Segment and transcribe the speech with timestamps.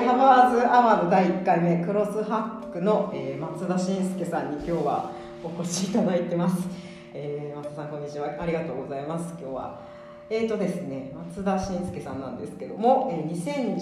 [0.00, 5.12] ー、ハバーズアワード第1回目クロスハックの、えー、松田信介さんに今日は
[5.44, 6.68] お越しいただいてます、
[7.12, 8.34] えー、松田さんこんにちは。
[8.40, 9.34] ありがとうございます。
[9.38, 9.80] 今日は。
[10.30, 13.74] えーとですね松田信介さんなんですけども、えー、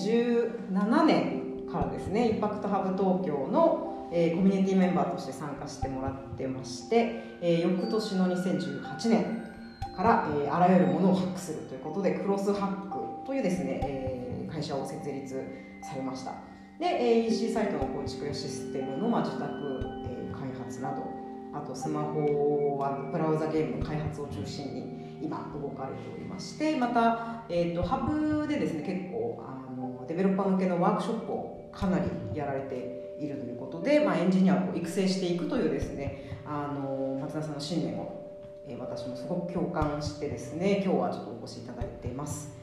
[0.66, 9.44] 2017年からですねインパクトハブ東京の、えー、コミュニティメンバーとして参加してもらってまして、えー、翌年の2018年
[9.94, 16.34] から、えー、あらゆるものをハックするということでクロスハックというですね、えー、会社を設立されました
[16.78, 19.52] で、EC サイトの構築やシステムの、まあ、自宅、
[20.06, 21.18] えー、開発など
[21.52, 42.57] あとスマホはブラウザゲームの開発を中心に今動かれておりましてまた、えーと、ハブでですね結構あのデベロッパー向けのワークショップをかなりやられているということで、まあ、エンジニアを育成していくというですねあの松田さんの信念を、えー、私もすごく共感してですね今日はちょっとお越しいただいています。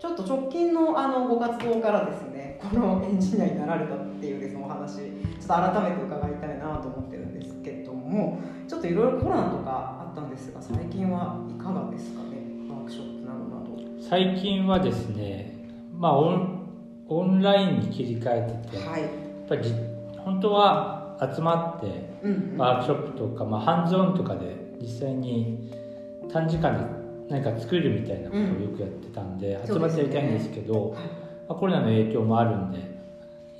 [0.00, 12.38] ちょっと直近のあのご活動からですねこのエンジニアになられたっていうですねお話ちょっと改めて伺いたいなと思ってるんですけどもちょっといろいろコロナとかあったんですが最近はいかがですかね
[12.70, 14.02] ワークショップなどなど。
[14.08, 16.60] 最近はですねまあオン
[17.08, 19.10] オンラインに切り替えてて、はい、やっ
[19.50, 19.70] ぱり
[20.16, 22.08] 本当は集まって
[22.56, 25.70] ワークショップとか、まあ、ハンズオンとかで実際に
[26.32, 30.96] 短時間で何か作るみたいなことをよくやってたんで、集まってやりたいんですけど、
[31.48, 32.78] まあ、コロナの影響もあるんで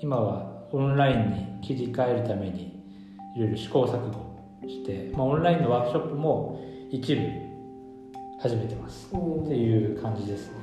[0.02, 2.82] 今はオンラインに切り替えるために
[3.36, 6.60] いろいろ試行錯誤して、まあ、オンラインのワークショップも
[6.90, 7.22] 一部
[8.40, 9.06] 始めてます。
[9.06, 10.54] っていう感じですね。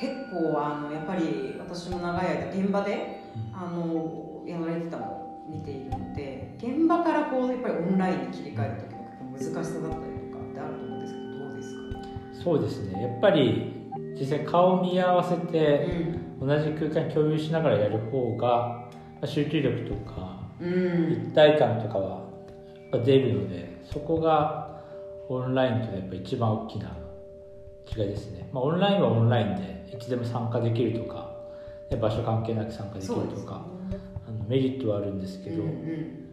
[0.00, 10.17] 結構あのやっぱり私も長い間現場で、うん、あのやられてたのを見ているので現場からこうやっぱりオンラインに切り替える時の難しさだったり
[12.48, 13.02] そうですね。
[13.02, 15.86] やっぱり実際顔を見合わせて、
[16.40, 18.88] 同じ空間共有しながらやる方が
[19.26, 22.24] 集中力とか、一体感とかは
[23.04, 24.80] 出るのでそこが
[25.28, 26.96] オンラインとやっぱ一番大きな
[27.94, 31.30] 違いですね、まあ、オンラインはオンラインでいつでも参加できるとか
[32.00, 36.28] 場所関係なく参加できるとか、ね、あのメリットはあるんですけど、うんうん、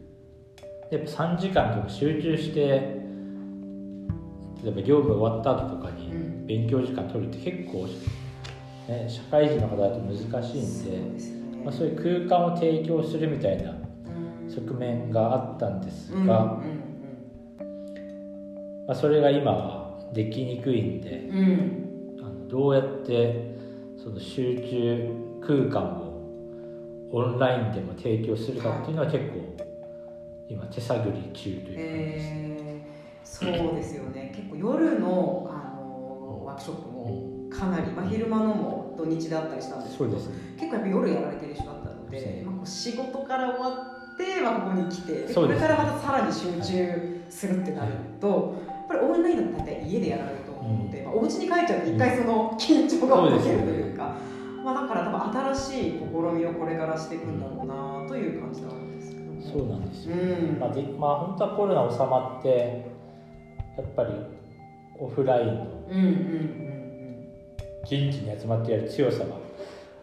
[0.91, 3.04] やっぱ3時間とか集中して
[4.63, 6.11] 例えば業務終わった後とかに
[6.45, 7.87] 勉強時間取るって結構、
[8.87, 10.91] ね、社会人の方だと難しいんで、
[11.57, 13.73] ね、まあ、そういう空間を提供するみたいな
[14.49, 16.61] 側面があったんですが、
[18.87, 23.55] まあ、それが今はできにくいんで、うん、あのどうやって
[24.01, 25.09] その集中
[25.41, 26.05] 空間を
[27.11, 29.55] オンラインでも提供するかっていうのは結構
[30.47, 32.31] 今手探り中という感じですね。
[32.31, 32.55] えー
[33.25, 34.31] そうですよね。
[34.33, 40.15] 結構夜のあのワークショップもかなり、まあ、昼間のも土日であったりしたんですけど、ね、
[40.57, 43.69] 結構やっぱ夜やられてる人だったので、ね、まあ、仕事から終わ
[44.13, 54.15] って、まあ、ここに来てこれからまたさらに集中するってなると、はい、やっぱりオンラインだったら家でやられると思うので、うん、まあ、お家に帰っちゃうと一回その緊張が起きるというか。
[54.65, 60.59] まあ、だから多分新しい試みをこれからしていくんだろうなという感じなんですけどそうなんですよ、うん。
[60.59, 62.94] まあでまあ、本当はコロナ収まって
[63.77, 64.09] やっぱり
[64.99, 65.65] オフラインの
[67.85, 69.35] 人事に集まってやる強さが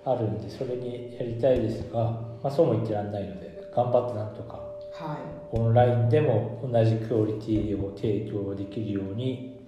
[0.05, 2.05] あるんでそれにやりたいですが、
[2.43, 4.57] まあ、そうも言ってらんないので頑張ってなんとか、
[4.93, 5.15] は
[5.53, 9.61] い、オンラインでも同じクオリティを提供できるように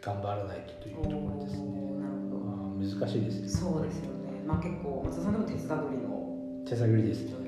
[0.00, 1.66] 頑張らないとというところですね。
[2.00, 3.48] なるほど、まあ、難しいですね。
[3.48, 4.42] そうですよね。
[4.46, 7.40] まあ結構松田さんでも手探りの手探りです、ね。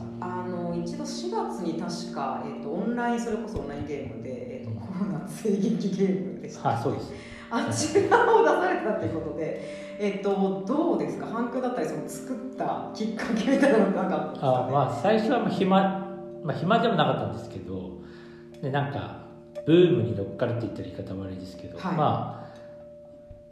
[0.00, 0.11] あ
[0.48, 7.12] の一度4月に確か、えーと、オンラインそれこそオンラインゲームで、えーと、コロナ追撃ゲームでした、はい、そうです。
[7.50, 11.26] あちらを出されたということで、えーと、どうですか？
[11.26, 15.80] 反響だったりその作ったきっかけみたいなのなかったですか、ね、あまあ最初はまあ暇、
[16.42, 18.00] まあ、暇でもなかったんですけど
[18.62, 19.26] でなんか
[19.66, 22.50] ブームに乗っかるって言ったら言い方悪いですけど、はい、ま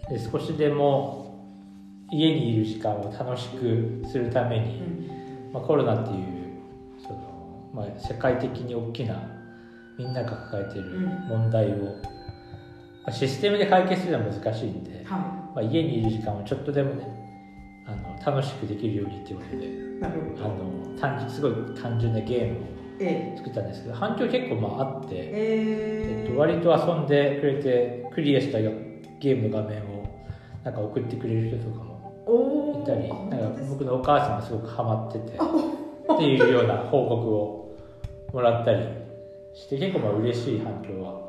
[0.06, 1.28] あ少しでも
[2.10, 6.39] 家にいる時間を楽しくするために、うん、まあ、コロナっていう
[7.72, 9.14] まあ、世界的に大きな
[9.96, 10.98] みんなが抱えている
[11.28, 17.06] 問題を、まあ、システムで解決するのは難しいんで、はい、まあ、家にいる時間をちょっとでもね
[17.86, 20.06] あの楽しくできるようにっていうことで
[20.44, 30.00] あの単純すごい単純なゲームを作ったんですけど、え反響結構まああって、えー、えっと、割と遊んでくれてクリアしたゲームの画面を
[30.64, 35.38] なんか送ってくれる人とかもいたりなんか僕のお母さんがすごくハマってて
[36.14, 37.76] っていうような報告を
[38.32, 38.86] もらったり
[39.54, 41.20] して結構まあ嬉しい反響は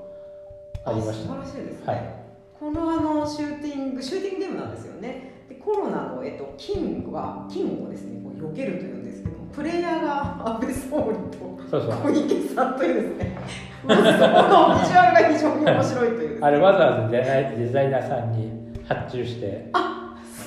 [0.85, 2.15] ありました、ね、素晴らしいですね、はい、
[2.59, 5.45] このあのシューティングシューティングゲームなんですよね。
[5.49, 13.37] でコロナの、えっと、金は金をですねこう避けるというんですけどプレイヤーが安倍総理と小池さんというですね
[13.81, 18.51] そこのビジュアルが非常に面白いという、あれわざわざデザイデザイナーさんに
[18.87, 20.01] 発注してあ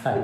[0.05, 0.15] はい。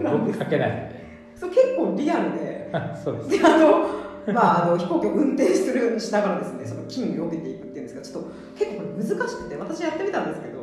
[0.00, 0.98] あの僕書けないので。
[1.36, 2.47] そう結構リアルで
[3.02, 3.30] そうです。
[3.30, 10.58] であのまあ、あの飛行機を運転するしながらですねその金を避けていくっていうんですがちょっと結構これ難しくて私やってみたんですけど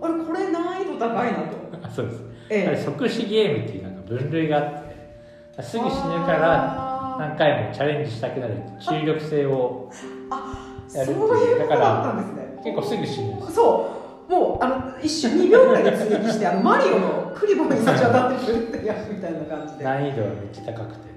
[0.00, 1.90] あれこれ難易度高いなと。
[1.94, 9.90] そうです、ええ、即死ゲームっていうなんか分類があってすぐ死ぬから何回もチャレンジしたくなる注力性を
[10.94, 11.58] やるっていう。
[11.58, 12.24] だから
[12.64, 13.96] 結構すぐ死ぬんですそ
[14.28, 14.32] う。
[14.32, 19.84] もうあの一瞬2秒ぐらいで追撃してあのマリオのクリボーに立ち当たってくるってやつみたいな感じで。
[19.84, 21.00] 難易度はめっちゃ高くて。
[21.08, 21.09] あ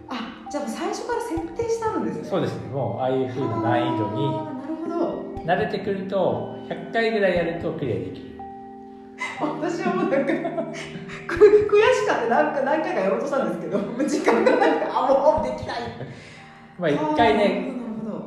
[0.54, 2.30] じゃあ最初から設定してあるんですね。
[2.30, 2.70] そうですね。
[2.70, 5.42] もうああいうふうな難易度になるほど。
[5.46, 8.40] 慣れてくると100回ぐらいやるとクリアできる。
[9.42, 15.78] 私はもうなんか悔しかって何か何回かやろうとしたんですけど 時間がなくてあもうできない。
[16.78, 17.74] まあ1回ね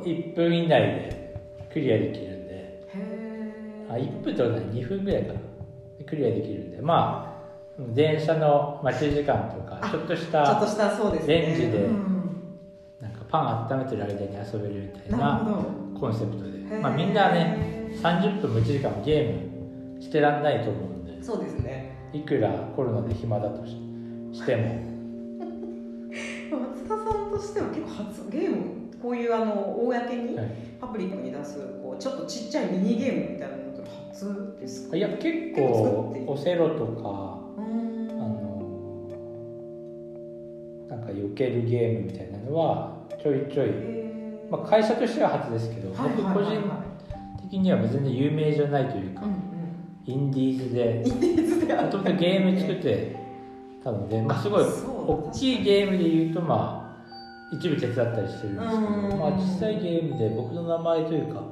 [0.03, 1.39] 1分以内で
[1.71, 2.87] クリアできるんで。
[3.89, 5.39] あ1分とか2分ぐらいかな。
[6.05, 6.81] クリアできるんで。
[6.81, 7.27] まあ
[7.93, 11.87] 電車の待ち時間とかちょっとしたちょっとしたそうです、レンジで
[13.29, 14.19] パン温めてる間に
[14.53, 15.47] 遊べるみたいな
[15.99, 16.57] コンセプトで。
[16.81, 21.23] まあみんなね30分も1時間もゲームしてらんないと思うんで。
[21.23, 21.95] そうですね。
[22.13, 23.75] いくらコロナで暇だとし
[24.45, 24.87] ても。
[26.51, 28.57] 松田さんとしては結構初ゲーム
[29.01, 29.53] こういうあの
[29.85, 30.37] 公に
[30.79, 34.95] パブリックに出すこうちょっとちっちゃいミニゲームみたいなのって初ですか？
[34.97, 37.37] いや結構オセロとか
[40.89, 42.95] なんか避けるゲームみたいなのは
[43.27, 43.69] ちょいちょい、
[44.49, 46.61] まあ、会社としては初ですけど、僕個人
[47.41, 49.23] 的には全然有名じゃないというか、
[50.05, 53.17] インディーズでもともとゲーム作って
[53.83, 56.97] たので、まあ、すごい大きいゲームでいうとま
[57.51, 61.43] あ一部手伝ったりしてるんですけど、まあ、小さいゲームで僕の名前というか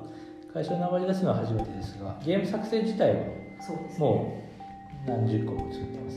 [0.54, 3.16] 会社の名前で出すのは初めてですがゲーム作成自体は
[4.00, 4.42] も
[5.06, 6.16] う何十個も作ってます。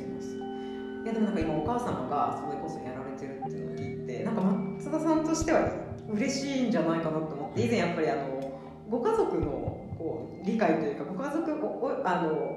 [1.04, 4.42] いやでもなんか今お母様がそれこそやられてるっていうのを聞いてなんか
[4.90, 5.70] 松田さんとしては
[6.10, 8.58] 嬉しいんじゃないかなと思って以前やっぱりあの
[8.88, 9.50] ご家族の
[9.98, 12.56] こう理解というかご家族おあの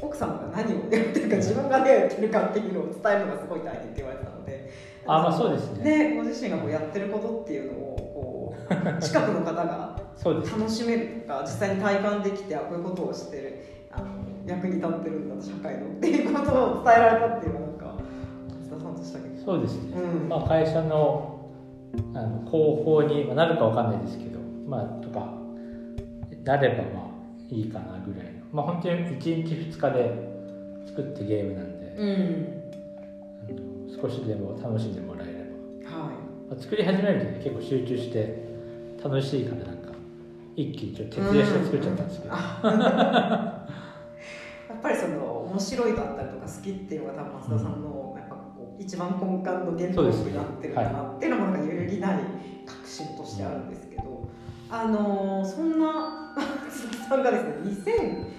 [0.00, 4.72] 奥様が何をやってるか自分が何をやってるかっていうのを伝えるのがすごい大変って言われてたので
[5.06, 6.08] あまあそうですね。
[6.08, 14.06] ねご自身がこうやってることっていうのをこう 近くの方が楽しめるとか実際に体感できてあこういうことをしてるあの
[14.46, 17.94] 役に立ってるんだ社会のっていうことを伝えられたっていうのはなんか
[18.48, 19.34] 松田さんとしたけど。
[19.44, 21.33] そうですね、うん、まあ、会社の
[22.14, 25.32] あの広報になるかわかんないですけどまあとか
[26.44, 28.44] なればまあいいかなぐらいの。
[28.52, 32.06] まあ本当に1日2日で作ってゲームなんで、う
[33.92, 35.32] ん、少しでも楽しんでもらえれ
[35.84, 36.14] ば、はい。
[36.50, 38.44] まあ、作り始めるとね結構集中して
[39.02, 39.92] 楽しいからなんか
[40.56, 43.54] 一気にちょっと徹夜して作っちゃったんですけど、うん。
[44.84, 48.03] ぱりその面白いだったりとか好きっていうのが多分松田さんのう
[48.84, 52.18] 一番根幹の原動力になってるかなっていうのもなんか揺るぎない
[52.66, 54.28] 確信としてあるんですけど、
[54.70, 58.34] あのそんな松田さんがですね2000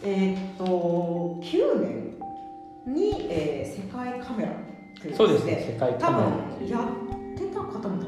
[0.00, 4.52] えー、っと9年に、えー、世界カメラ
[5.00, 7.98] というそうですね世界カメラ多分やってた方も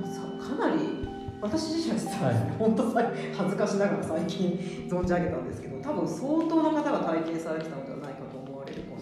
[0.40, 1.09] かなり
[1.42, 7.99] 私自身は実は、 はい、本当恥ずかしながら最近存じ上げたんですけど多分相当な方が体験されてたのでは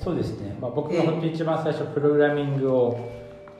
[0.02, 3.11] そうですね、まあ、僕が本当に一番最初プログラミングを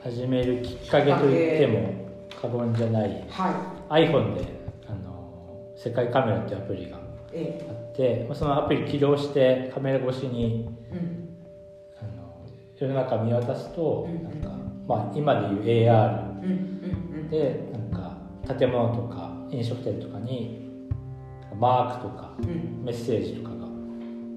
[0.01, 2.09] 始めるきっかけといっても
[2.41, 11.37] 過言じゃない、はい、iPhone であの世界カメラっていうアプリがあって、まあ、そのアプリ起動してカメラ越しに、うん、
[11.99, 12.45] あの
[12.79, 14.49] 世の中見渡すと、うん、なんか、
[14.87, 18.17] まあ、今でいう AR でなんか
[18.57, 20.69] 建物とか飲食店とかに
[21.59, 23.67] マークとかメッセージとかが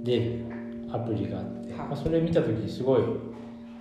[0.03, 0.45] 出る
[0.93, 3.03] アプリがあって、まあ、それ見た時にすごい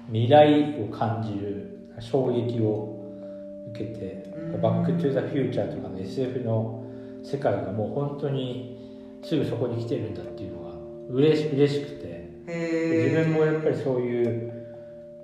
[0.07, 2.97] 未来を感じる衝撃を
[3.71, 4.25] 受けて
[4.61, 6.83] 「バック・トゥ・ザ・フューチャー」とかの SF の
[7.23, 8.77] 世界がもう本当に
[9.21, 10.71] すぐそこに来てるんだっていうのが
[11.09, 12.21] 嬉し嬉しくて。
[12.43, 14.51] 自分もやっぱりそういう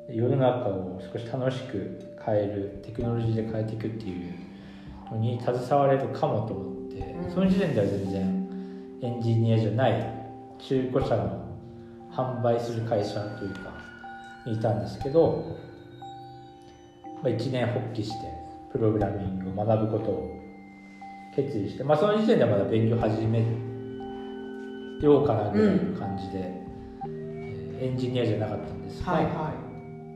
[0.10, 6.78] 世の中を少し楽しく変えるテクノロジーで変えていくっていうのに携われるかもと思って。
[6.98, 10.14] て、その時点では全然エンジニアじゃない
[10.60, 11.47] 中古車の
[12.18, 13.72] 販売する会社というか
[14.46, 15.56] にいたんですけど、
[17.22, 18.16] まあ、1年発起して
[18.72, 20.42] プログラミングを学ぶことを
[21.36, 23.46] 決意して、まあ、その時点ではまだ勉強始め
[25.00, 26.40] ようかなぐらいの感じで、
[27.06, 29.34] うん、エンジニアじゃなかったんですが、はいはい。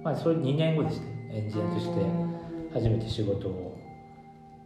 [0.04, 2.02] まあ、それ2年後ですねエンジニアとして
[2.74, 3.78] 初めて仕事を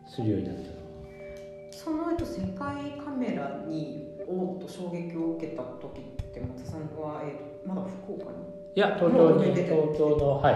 [0.08, 8.38] するようになったその、えっと、世界カメラにおっと衝撃を受けた時って松田さんは、えー、まだ福岡に？
[8.76, 10.54] いや東京に東京のはい。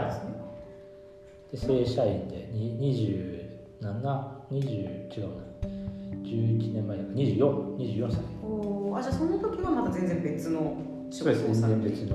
[1.51, 5.49] で正社員で2720違うな。
[6.23, 8.19] 11年前だから2424歳。
[8.43, 10.77] おあじゃあその時はまだ全然別の
[11.09, 12.07] 仕事をされていて？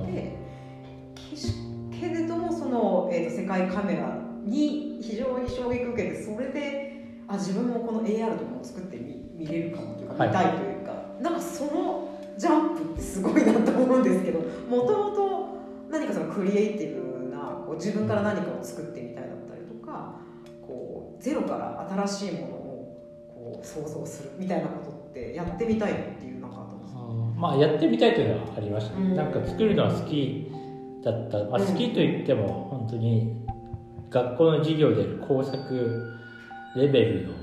[1.98, 15.58] けれどもその、えーと、世界カメラに非常に衝撃を受けてそれであ自分もこの AR とかを作ってみ見れるかもというか、見たいというかなんかそのジャンプってすごいなと思うんですけどもともと
[15.90, 20.16] 何かそのクリエイティブなこう自分から何かを作ってみたいだったりとか
[20.62, 27.00] こうゼロから新しいものをこう想像するみたいなことってやってみたいっていうなんかあったんですか
[27.36, 30.50] まあやってみたいというのはありました、ね、うん、なんか作るのは好き
[31.04, 33.44] だった、まあ、好きといっても本当に
[34.10, 36.18] 学校の授業で工作
[36.76, 37.34] レベルの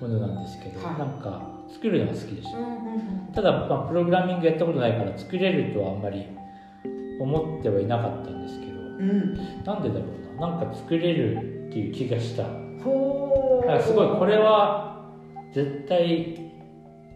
[0.00, 2.58] ものなんですけど、はい、なんか作るのが好きでした、
[3.34, 6.26] ただ、まあ、プログラミングやったことないから作れるとはあんまり
[7.18, 10.48] 思ってはいなかったんですけど、うん、なんでだろうな。
[10.48, 12.44] なんか作れるっていう気がした。
[12.82, 15.06] ほだすごいこれは
[15.52, 16.50] 絶対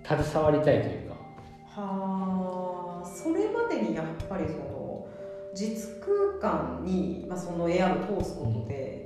[0.05, 1.17] 携わりたいというか。
[1.67, 3.07] はあ。
[3.07, 5.09] それまでにやっぱりその
[5.55, 6.01] 実
[6.41, 9.06] 空間に、まあ、その AR を通すことで、うん、え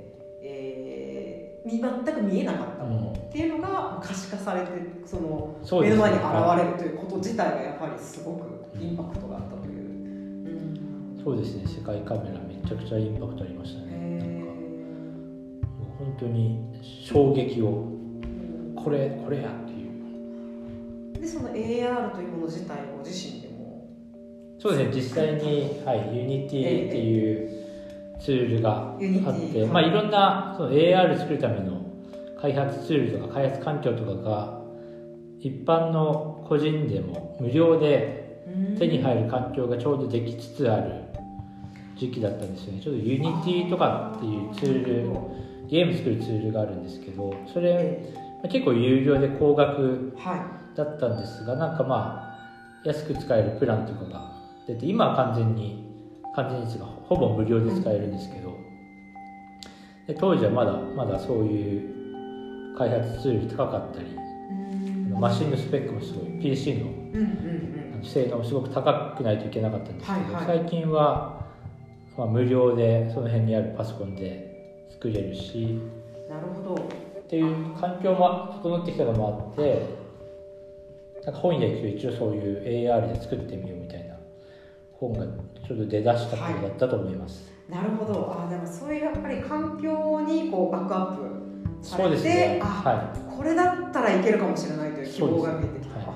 [1.63, 4.67] 全く見えなかったものっていうのが可視化されて
[5.05, 6.25] その目の前に現
[6.57, 9.81] れるということ自体がやっぱりすごくインパクトがあったという、
[11.17, 11.65] うん、そうですね。
[11.67, 13.91] 世界カメラめちゃくちゃインパクトありましたね。
[14.17, 14.47] なんか
[15.99, 17.91] 本当に衝撃を。
[18.75, 21.19] これこれやっていう。
[21.19, 23.87] でその AR というもの自体ご自身でも。
[24.57, 24.95] そうですね。
[24.95, 27.50] 実際に、はい、 Unityっていう
[28.23, 31.81] ツールがあって、まあ、いろんなその AR 作るための
[32.39, 34.61] 開発ツールとか開発環境とかが
[35.39, 38.43] 一般の個人でも無料で
[38.77, 41.03] 手に入る環境がちょうどできつつある
[41.97, 42.81] 時期だったんですよね。
[42.81, 45.11] ちょっと Unityとかっていうツール
[45.67, 47.99] ゲーム作るツールがあるんですけどそれ
[48.49, 50.13] 結構有料で高額
[50.75, 52.37] だったんですが、なんかま
[52.83, 54.31] あ安く使えるプランとかが
[54.67, 55.85] 出て今は完全に
[56.35, 58.57] 完全にですがほぼ無料で使えるんですけど。
[60.07, 61.77] で当時はまだまだそうい
[62.73, 64.15] う開発ツール高かったり、
[65.19, 71.45] マシンのスペックもすごい PC の,、性能もすごく高くないといけなかったんですけど、はいはい、最近は、
[72.17, 75.81] まあ、無料でその辺にあるパソコンで作れるし
[76.29, 76.81] なるほど。
[76.81, 79.85] っていう環境も整ってきたのもあって
[81.25, 84.15] なんか本屋行くと一応そういう AR で作ってみようみたいな
[85.01, 85.25] 本が
[85.67, 88.37] ちょっと出だした頃だったと思います、はい、なるほど。
[88.45, 91.23] あでもそういうやっぱり環境にこうバックアップ
[91.81, 96.13] そうですね、はい、これだったらいけるかもしれないという希望が見えてきた、はい、な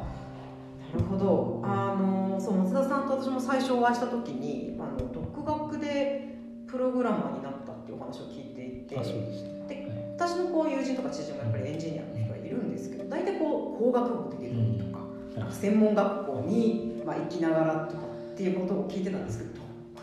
[1.00, 1.62] るほど。
[1.64, 6.36] あのそう松田さんと私も最初お会いした時にあの独学で
[6.68, 15.04] プログラマーになったっていうお話を聞いていてで、私のこう友人とか知人もやっぱりエンジニアの人がいるんですけど大体こう工学部で出るとか、
[15.48, 18.05] うん、専門学校に、まあ、行きながらとか
[18.36, 19.62] っていうことを聞いてたんですけど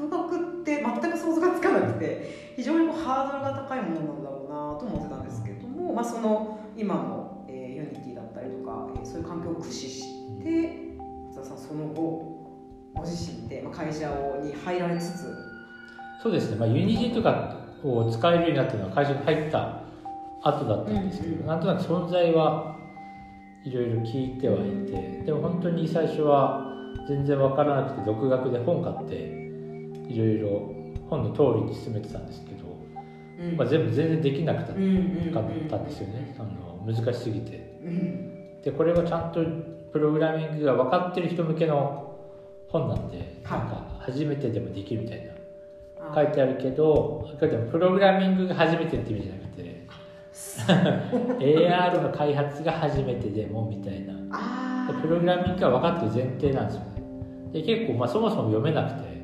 [0.09, 10.05] 独学って全く想像がつかなくて非常にこうハードルが高いものなんだろうなと思ってたんですけども、まあ、その今の、えー、 Unityだったりとか、えー、そういう環境を駆使し
[10.43, 10.97] て
[11.29, 12.43] 松田さんその後
[12.95, 15.37] ご自身で、まあ、会社をに入られつつ
[16.23, 19.83] そうですね、まあ、 Unityとかを使えるようになったのは会社に入った
[20.43, 22.77] 後だったんですけど、うんうん、なんとなく存在は
[23.65, 26.72] いろいろ聞いてはいてでも本当に最初は
[27.09, 29.15] 全然分からなくて独学で本買って
[30.09, 30.73] いろいろ
[31.09, 32.65] 本の通りに進めてたんですけど、
[33.39, 34.75] うん、まあ、全部全然できなくたかっ
[35.69, 39.41] たんですよね、あの難しすぎて、うん、でこれはちゃんと
[39.93, 42.17] プログラミングが分かってる人向けの
[42.69, 45.33] 本なんで、はい、なんか初めてでもできるみたいな。
[46.15, 49.87] 書いてあるけどプログラミングが初めてって意味じゃなくて
[51.39, 54.15] AR の開発が初めてでもみたいな
[55.03, 57.03] プログラミングが分かってる前提なんですよね。
[57.53, 59.23] で結構まあそもそも読めなくて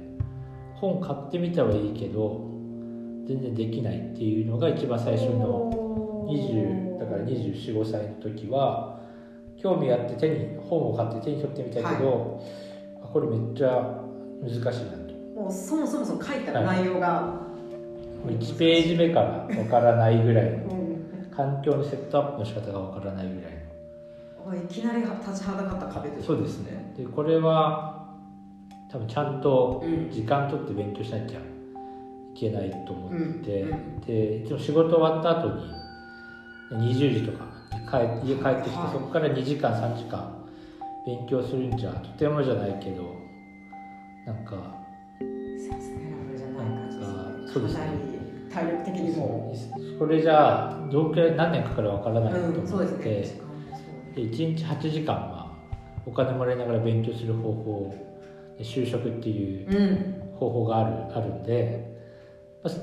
[0.75, 2.47] 本買ってみたはいいけど
[3.26, 5.70] 全然できないっていうのが一番最初の
[6.28, 9.00] 20だから245歳の時は
[9.56, 12.40] 興味あって手に本を買って手に取ってみたけど、
[13.00, 14.02] はい、これめっちゃ
[14.42, 15.14] 難しいなと。
[15.35, 17.42] もうそもそもそも書いた内容が、は
[18.28, 20.78] い、1ページ目からわからないぐらいの、
[21.35, 23.57] 環境のセットアップの仕方がわからないぐらい
[24.48, 26.94] のいきなり立ちはだかった壁ですそうですね。
[26.96, 28.08] でこれは
[28.90, 31.42] 多分ちゃんと時間取って勉強しなきゃい
[32.34, 33.10] けないと思っ
[33.44, 35.48] て、うん、で一応仕事終わった後
[36.76, 40.46] に20時とかに帰家帰ってきて、はい、そこから2時間3時間
[41.04, 43.14] 勉強するんじゃとてもじゃないけど
[44.26, 44.78] なんか
[47.52, 47.88] そうですね。
[48.50, 49.54] 体力的にも。
[49.98, 53.47] それじゃあどのくらい何年かかるかわからないと思って、うんね、
[54.22, 55.52] 1日8時間は
[56.06, 57.94] お金もらいながら勉強する方法
[58.58, 61.88] 就職っていう方法がある,、あるんで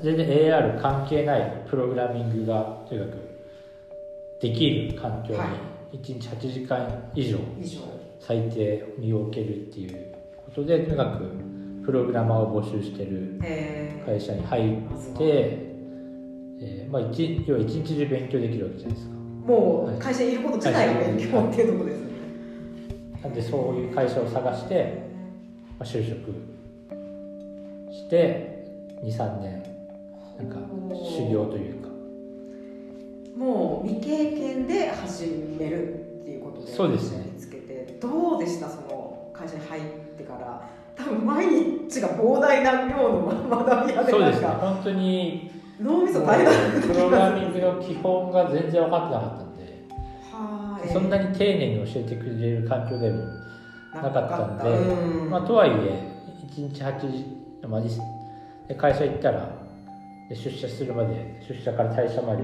[0.02, 3.36] 全然 AR 関係ないプログラミングがとにかく
[4.40, 5.34] できる環境
[5.92, 7.38] に1日8時間以上
[8.20, 10.14] 最低身を置けるっていう
[10.44, 11.46] ことでとにかく
[11.84, 13.38] プログラマーを募集してる
[14.04, 14.76] 会社に入っ
[15.16, 15.22] て、
[16.60, 19.16] えー、まあ、一要は一日中勉強できるわけじゃないですか
[19.46, 22.06] もう会社にいること自体が勉強っていうところですね。
[23.22, 25.06] なんでそういう会社を探して
[25.78, 26.32] まあ、就職
[27.92, 28.64] して
[29.04, 29.62] 23年
[30.38, 30.56] なんか
[30.94, 31.88] 修行というか。
[33.36, 35.26] もう未経験で始
[35.58, 37.30] めるっていうことでそうですね。
[37.34, 38.70] 見つけてどうでした？
[38.70, 39.82] その会社に入っ
[40.16, 40.68] てから。
[40.96, 44.46] 多分毎日が膨大な量の学び屋でそうですね。
[44.46, 49.56] 本当に脳みそ大変だプログラミングの基本が全然分かってなかったんで。
[50.32, 53.24] は、そんなに丁寧に教えてくれる環境でも
[53.94, 56.16] なかったんで、うん、まあ、とはいえ
[56.54, 57.26] 1日8時、
[57.68, 59.50] まあ、会社行ったら
[60.30, 62.42] 出社するまで出社から退社まで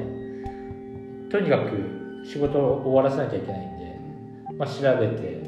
[1.30, 5.42] とにかく仕事を終わらせなきゃいけないんで、まあ、調べて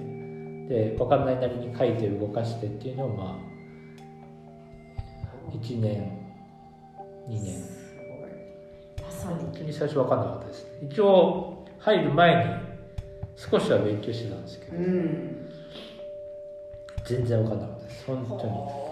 [0.69, 3.55] で分かんないなりに書いて動かしてっていうのをまあ
[5.53, 6.24] 1年
[7.29, 7.63] 2年。
[9.03, 10.67] まさに本当に最初分かんなかったです。
[10.83, 12.51] 一応入る前に
[13.37, 15.51] 少しは勉強してたんですけど、うん。
[17.05, 18.85] 全然分かんなかったです本当に。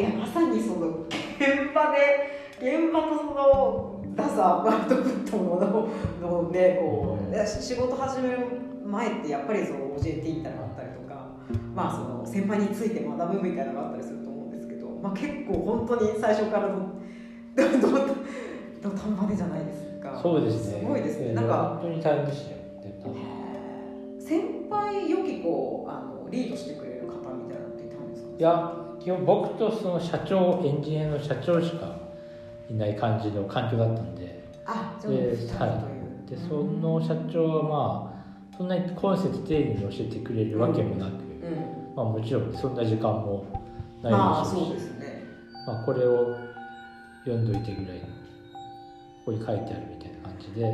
[0.00, 5.88] いやまさにその現場で現場とそのダサアウトプットの
[6.20, 8.38] のねこう、うん、仕事始める
[8.84, 11.26] 前ってやっぱりその OJT ってのがあったりとか
[11.74, 17.00] まあその先輩について学ぶみたいなのがあったりすると思うんですけど、まあ、結構本当に最初からどどど
[17.56, 20.20] 土壇場でじゃないですか。
[20.22, 20.80] そうですね。
[20.80, 22.56] すごいですね、なんか本当に大変でしたよ。
[24.18, 26.90] 先輩よきこうあのリードしてくれ
[28.40, 31.94] いや基本僕とその社長エンジニアの社長しか
[32.70, 34.42] いない感じの環境だったんで。
[34.64, 41.94] あで,、はい、でその社長はまあそんなにコンセプト丁寧に教えてくれるわけもなく、うん。
[41.94, 43.44] まあ、もちろんそんな時間も
[44.02, 45.24] ないですし、まあですね。
[45.66, 46.36] まあ、これを
[47.24, 48.12] 読んどいてぐらいのこ
[49.26, 50.72] こに書いてあるみたいな感じで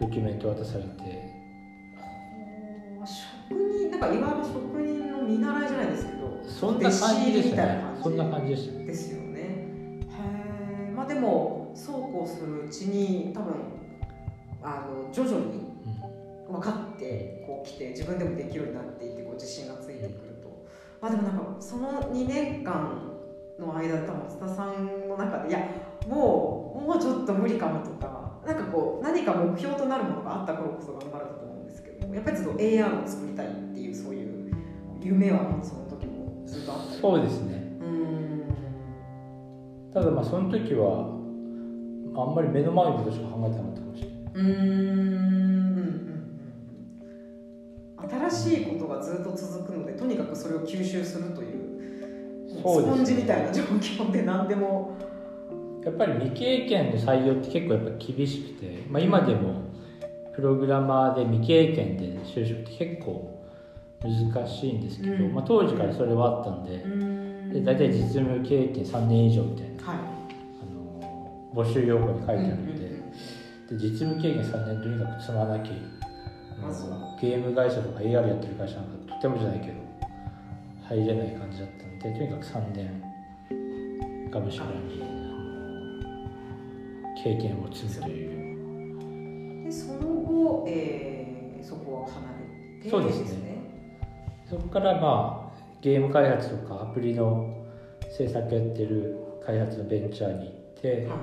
[0.00, 1.38] ドキュメント渡されて。
[3.08, 7.82] 職人なんかいわゆる職人の見習いじゃないですけどそんな感じでしたね。
[8.02, 9.40] そんな感じでしたですよね。
[9.40, 10.06] へ
[10.90, 13.54] えまあでもそうこうするうちに多分
[14.62, 15.72] あの徐々に
[16.50, 20.66] 分かってこう来て自分でもできるようになっていってこう自信がついてくると。
[21.00, 23.17] まあでもなんかその2年間
[23.66, 25.48] の間多分津田さんの中で。
[25.48, 25.60] いや
[26.08, 34.54] もうもうちょっと無理かもとかなんかこう何か目標となるものがあったからこそ頑張れたと思うんですけどやっぱりちょっと AR を作りたいっていうそういう
[35.02, 35.88] 夢はその
[37.00, 37.68] そうですね。
[39.94, 41.14] ただまあその時は
[42.14, 44.18] あんまり目の前のことしか考えてなかったかもしれない。
[44.34, 45.78] うん。
[48.30, 51.57] 新しいことがずっと続くのでとにかくそれを吸収するという
[52.58, 55.08] スポンジみたいな状況で何でも。
[55.84, 59.62] やっぱり未経験の採用って結構やっぱ厳しくて、まあ、今でも
[60.34, 63.42] プログラマーで未経験で就職って結構
[64.02, 70.02] 難しいんですけど、うん、まあ、当時からそれはあったんでうん、で大体実務経験3年以上みたいな、はい、あ
[70.66, 72.72] の募集要項に書いてあるんで
[73.70, 75.72] うん、で実務経験3年とにかく積まなきゃ
[76.62, 77.16] まずは。
[77.20, 79.72] ゲーム会社とか AR やってる会社なんかとてもじゃないけど
[80.84, 85.02] 入れない感じだったんでとにかく3年がむしろに
[87.22, 89.64] 経験を積むという。
[89.64, 92.28] でその後、えー、そこは離
[92.78, 93.58] れてそうですね。
[94.48, 97.66] そこからまあゲーム開発とかアプリの
[98.16, 101.16] 制作やってる開発のベンチャーに行って、ま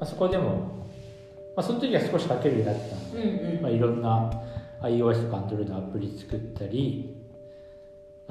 [0.00, 0.86] あ、そこでも、
[1.56, 4.30] まあ、その時は少し書けるようになってたんで、うんうん、まあ、いろんな
[4.82, 7.17] iOS とか Android のアプリ作ったり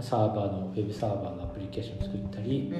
[0.02, 2.72] サーバーのウェブサーバーのアプリケーション作ったり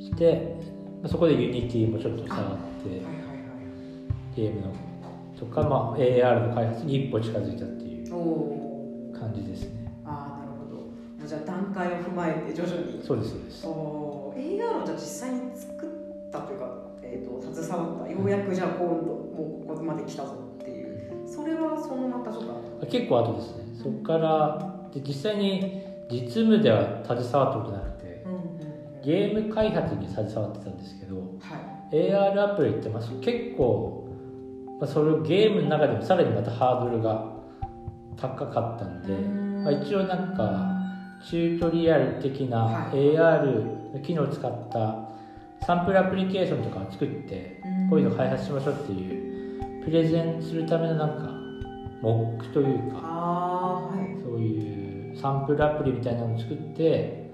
[0.00, 0.56] して、
[1.02, 3.02] まあ、そこで Unity もちょっと触って、
[4.36, 4.72] ゲームの
[5.38, 9.78] とか、まあ、AR の開発に一歩近づいたっていう感じですね。
[11.26, 13.02] じゃあ段階を踏まえて徐々に。
[13.04, 13.66] そうですそうです。
[13.66, 16.70] お AR をじゃあ実際に作ったというか、
[17.02, 18.10] えーと、と携わった。
[18.10, 21.28] ようやくじゃあ今度もうここまで来たぞっていう。
[21.28, 23.64] それはそのまたちょっと結構後ですね。
[23.76, 31.22] そこからで実際に実務では携わったことなくて、うんうんうん、ゲーム開発に携わってたんですけど、は
[31.92, 34.08] い、AR アプリってまあ結構、
[34.80, 37.38] まあ、それゲームの中でもさらにまたハードルが
[38.16, 39.12] 高かったんで、
[39.62, 40.78] まあ、一応なんか
[41.28, 45.08] チュートリアル的な AR 機能を使った
[45.66, 51.38] サンプルアプリケーションとかを作ってこういうの開発しましょうっていうプレゼンするためのなんか
[52.00, 53.07] モックというか、
[55.20, 57.28] サンプルアプリみたいなのを作って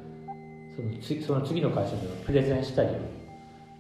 [0.75, 2.91] その次その次の会社ではプレゼンしたり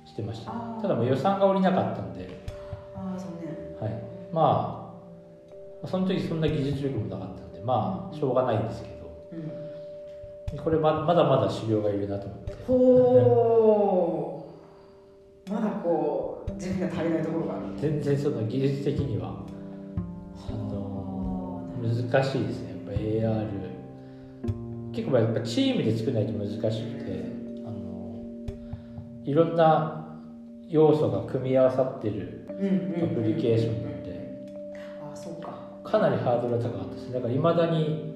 [0.05, 0.53] してました。
[0.81, 2.29] ただもう予算が下りなかったんで。
[2.95, 4.95] あそうね、はい、ま
[5.83, 9.27] あその時そんな技術力もなかったんでまあしょうがないんですけど、
[10.53, 12.55] うん、これままだまだ修行がいるなと思って。
[12.67, 14.47] ほ
[15.49, 17.65] うまだこう自分が足りないところがある。
[17.77, 19.45] 全然その技術的には
[21.85, 22.71] 難しいですね。
[22.71, 23.64] やっぱ AR
[24.95, 27.33] 結構やっぱチームで作らないと難しくて
[27.67, 28.17] あの
[29.25, 30.21] いろんな
[30.69, 32.53] 要素が組み合わさってるア
[33.15, 34.47] プリケーションなんで、
[35.13, 35.53] あそうか。
[35.83, 37.13] かなりハードルが高かったです。
[37.13, 38.15] だからいまだに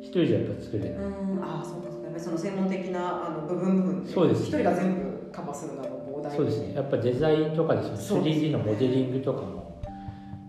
[0.00, 1.04] 一人じゃやっぱ作れない、
[1.42, 2.04] あそうかそうか。
[2.04, 6.74] やっぱりその専門的なあの部分部分そうです、ね、一人が全部カバーするのが膨大そうですね。
[6.74, 8.20] やっぱデザインとかですね。
[8.20, 9.82] 3D のモデリングとかも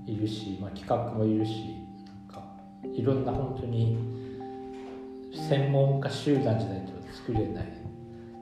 [0.05, 1.81] いるし、まあ、企画もいるし
[2.93, 3.97] いろんな本当に
[5.51, 7.65] 専門家集団じゃないと作れない。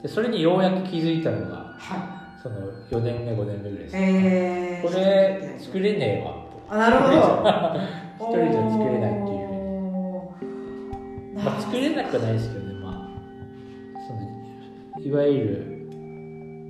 [0.03, 8.29] でそれにようやく気づいたのが、はい、その4年目5年目ぐらいです、えー、これ作れねえわとあなるほど。
[8.31, 9.49] 一人じゃ作れないっていう
[11.43, 12.73] まあ、作れなくはないですけどね。
[12.75, 13.19] まあ
[14.07, 15.89] そのいわゆ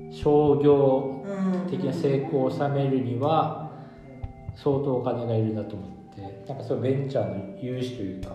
[0.09, 1.21] る商業
[1.69, 3.71] 的な成功を収めるには
[4.55, 5.99] 相当お金がいるなと思って。
[6.47, 8.29] なんかそうベンチャーの融資というか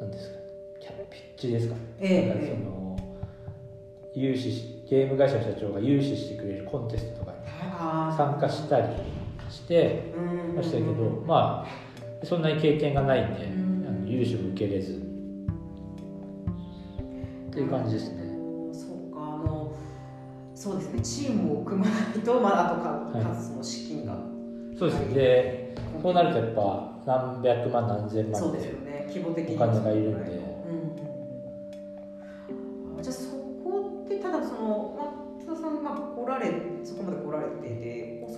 [0.00, 2.96] なんですかキャピッチですか、えー、その
[4.14, 7.38] 融資ゲーム会社の社長が融資してくれるコンテストとかに
[8.16, 8.86] 参加したり
[9.50, 10.12] して
[10.54, 13.46] ましたけどまあそんなに経験がないんで
[13.88, 14.92] あの融資も受けれず。
[17.54, 18.24] っていう感じですね。
[18.72, 19.20] そうか。
[19.20, 19.72] あの
[20.54, 21.00] そうですね。
[21.02, 25.06] チームを組まないとまだとか数の資金が、はい、そうです。
[25.06, 28.74] ねでそうなるとやっぱ何百万何千万で
[29.54, 30.43] お金がいるんで、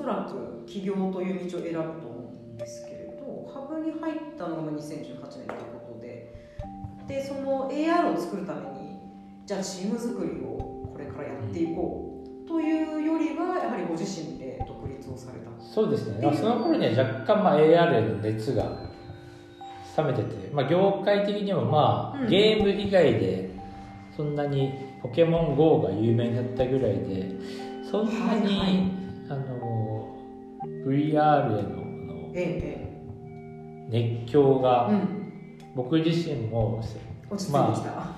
[0.07, 5.19] そらく起業という道を選ぶと思うんですけれどハブに入ったのが2018年という
[5.83, 6.33] ことで
[7.09, 9.01] でその AR を作るために
[9.45, 15.51] じゃあチーム作りをこれからやっていこうというよりはやはりご自身で独立をされた。
[15.61, 16.37] そうですね。
[16.37, 18.79] その頃には若干まあ AR への熱が
[19.99, 23.51] 冷めてて、まあ、業界的にもまあ、うん、ゲーム以外で
[24.16, 27.29] そんなにポケモン GO が有名になったぐらいで
[27.90, 29.65] そんなに、はいはい、あの
[30.87, 32.33] VR へのの、
[33.88, 34.90] 熱狂が、
[35.75, 36.81] 僕自身も、
[37.51, 38.16] まあ、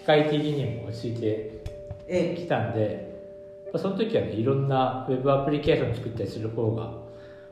[0.00, 3.12] 世界的にも落ち着いてきたんで、
[3.76, 6.92] その時はねいろんなウェブアプリケーションを作ったりする方が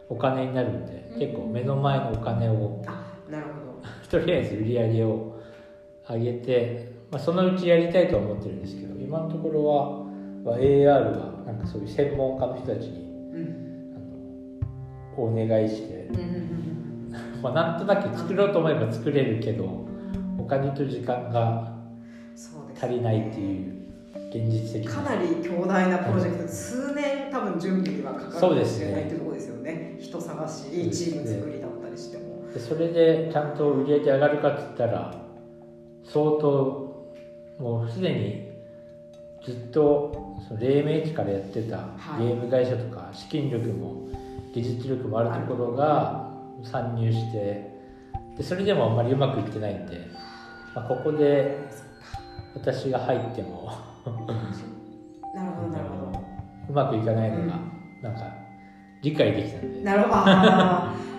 [0.09, 2.83] お金になるんで、結構目の前のお金を
[3.31, 3.71] なるほど。
[4.11, 5.37] とりあえず売り上げを
[6.09, 10.05] 上げて、まあ、そのうちやりたいとは思ってるんですけど今のところは、
[10.45, 13.10] まあ、AR はなんかそういう専門家の人たちに、
[15.25, 19.87] お願いして、うん、まあなんとなく作ろうと思えば作れるけど
[20.39, 21.73] お金と時間が
[22.81, 23.81] 足りないっていう
[24.31, 29.97] 現実的かなり強大なプロジェクト、数年多分準備にはかかるかもしれないっていうところですよね。
[30.01, 32.49] 人探しチーム作りだったりしても。
[32.53, 35.15] でそれでちゃんと売り上げ上がるかって言ったら
[36.05, 37.11] 相当
[37.59, 38.51] もうすでに
[39.45, 44.09] ずっとその黎明期からやってたゲーム会社とか資金力も
[44.55, 46.31] 技術力もあるところが
[46.63, 47.71] 参入して
[48.37, 50.07] でそれでもあんまりうまくいってないんで、
[50.75, 51.69] まあ、ここで
[52.55, 53.73] 私が入っても
[55.35, 56.21] なるほどなるほど。
[56.69, 57.61] うまくいかないのが、
[58.03, 58.33] なんか
[59.03, 59.83] 理解できたんで。
[59.83, 60.15] なるほど。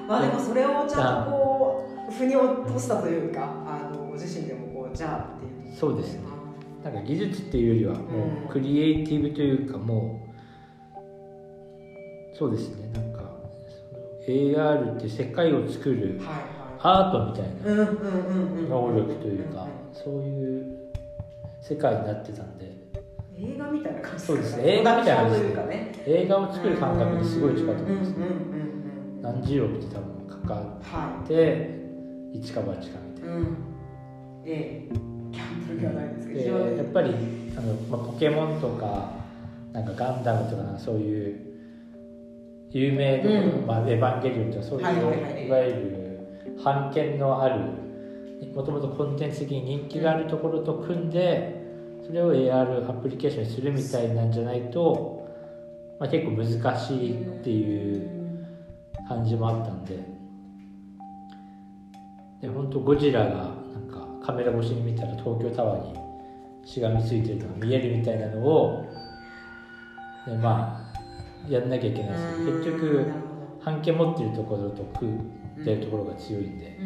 [0.07, 6.21] まあでもそれをちゃんとこう腑に落としたというかあのご自身でもこうじゃあっていうそうですね。
[6.83, 7.99] なんか技術っていうよりはも
[8.45, 10.30] うクリエイティブというかもう
[12.41, 12.89] そうですね。
[12.91, 13.21] なんか
[14.27, 16.19] AR って世界を作る
[16.79, 17.85] アートみたいな
[18.67, 20.91] 能力というかそういう
[21.61, 22.71] 世界になってたんで。
[23.37, 24.79] 映画みたいな感じそうですね。
[24.79, 25.39] 映画みたいな感じ
[26.03, 28.11] で映画を作る感覚にすごい近いと思います。
[28.15, 28.37] うんうんうんう
[29.19, 31.79] ん何十億って多分かかはって
[32.33, 33.35] 一か八かみたいな。
[33.35, 33.57] いうん。
[34.45, 34.93] ええ。
[35.31, 36.57] ギャンブルではないですけど。
[36.57, 37.13] やっぱり
[37.55, 39.11] あの、まあ、ポケモンとか
[39.73, 41.50] なんかガンダムとかそういう
[42.71, 43.67] 有名どころ、うん。
[43.67, 47.81] まあ、エヴァンゲリオンとかそういう、いわゆる版権のある
[48.55, 51.61] もともとコンテンツ的に人気があるところと組んで
[52.05, 55.27] それを AR アプリケーションにするみたいなんじゃないと、
[55.99, 58.47] まあ、結構難しいっていう
[59.07, 60.21] 感じもあったんで。
[62.41, 68.85] で本当ゴジラがなんかカメラ越しに見たら東京タワーにしがみついてるのが見えるみたいなのを
[70.25, 70.90] でまあ
[71.49, 73.05] やんなきゃいけないですけど結局
[73.63, 76.77] 版権持ってるところと組んでるところが強いんで、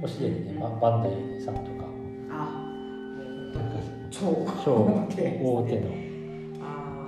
[0.00, 1.86] もうすでにね、まバンダイさんとか。
[2.30, 2.72] あ
[3.54, 3.78] なんか
[4.10, 5.90] 超超大手の。
[6.62, 7.02] あ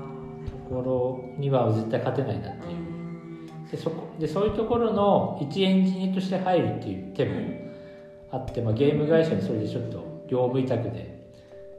[0.69, 2.77] ところには絶対勝てないなってーいう。
[2.77, 3.69] うん。
[3.71, 7.41] でそこでそういうところの一エンジニアとして入るっていう手も
[8.33, 11.29] あって、まあ、ゲーム会社にそれでちょっと業務委託で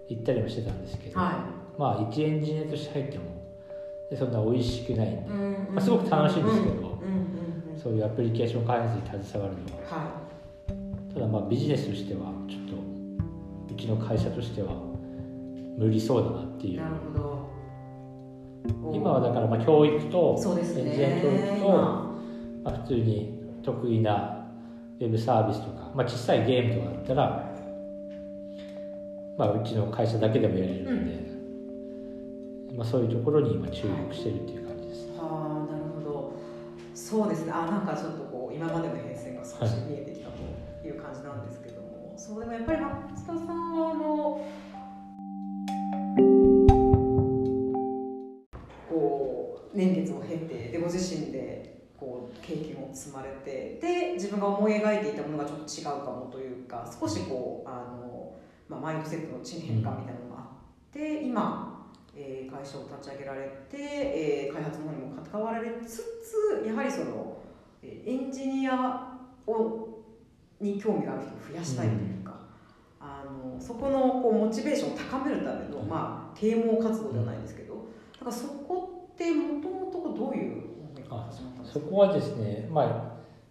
[0.07, 1.47] 行ったりもしてたんですけど、は
[1.77, 3.34] まあ一エンジニアとして入ってもで
[4.13, 6.89] そんな美味しくないんで、いうんまあすごく楽しいんですけどうんうんうん。
[6.89, 9.99] うんそういうアプリケーション開発に携わるのは。
[9.99, 10.25] は
[11.13, 14.73] ただまあビジネスとしてはちょっとうちの会社としては
[15.77, 16.73] 無理そうだなっていう。
[16.73, 17.45] いなるほど。
[18.93, 20.35] 今はだからまあ教育と
[20.75, 20.81] ね。
[20.81, 22.05] エンジニア教育と、今。
[22.65, 24.47] まあ、普通に得意な
[24.99, 27.51] ウェブサービスとか、まあ、小さいゲームとかだったら、
[29.37, 31.24] まあ、うちの会社だけでもやれるので、
[32.75, 35.07] まあ、そういうところに今注目してるっていう感じです。
[35.17, 36.33] はあなるほど。
[36.93, 37.51] そうですね。
[37.51, 44.45] あなんかちょっとこう今までの変遷が少し見えてきたという感じなんですけども、そうでもやっぱり松田さんはあの
[48.89, 58.35] こう年月を経てでご自身でこう経験を積まれてで自分が思い描いていたものがちょっと違うかもというか少しこうあの、
[58.67, 61.74] まあ、マインドセットの変化みたいなのがあって、今、
[62.15, 67.37] えー会社を立ち上げられて、えー開発の方にも関わられつつやはりその
[67.83, 69.11] えーエンジニア
[69.47, 69.89] を
[70.61, 72.33] に興味がある人を増やしたいというか、
[72.99, 77.75] あのそこのこうモチベーションを高めるための、まあ、啓蒙活動ではないですけど
[78.13, 81.79] だからそこってもともとどういう思いから始まったんですか？
[81.81, 82.85] そこはですね、まあ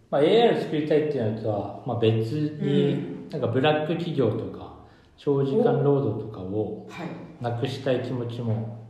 [0.09, 4.75] まあ、AR 作りたいっていうのとは、まあ、別に、なんかブラック企業とか
[5.17, 7.07] 長時間労働とかをはい
[7.41, 8.85] なくしたい気持ちも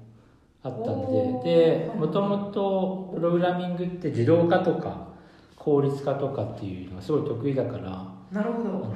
[0.64, 1.12] あったん
[1.44, 1.88] で。
[1.88, 5.08] でもともとプログラミングって自動化とか
[5.56, 8.70] 効率化とかっていうのがすごい得意だからあなるほど。
[8.70, 8.94] の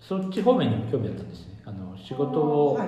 [0.00, 1.60] そっち方面にも興味あったんですね。
[1.64, 2.78] あの仕事を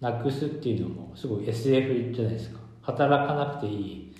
[0.00, 2.60] なくすっていうのもすごい SF じゃないですか。
[2.82, 4.14] 働かなくていい。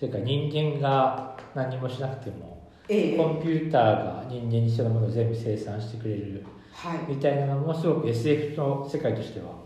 [0.00, 3.16] 世界人間が何もしなくてもええ。
[3.16, 9.64] コンピューターが人間に必要なものを全部生産してくれるはみたいなのもすごく SF の世界としては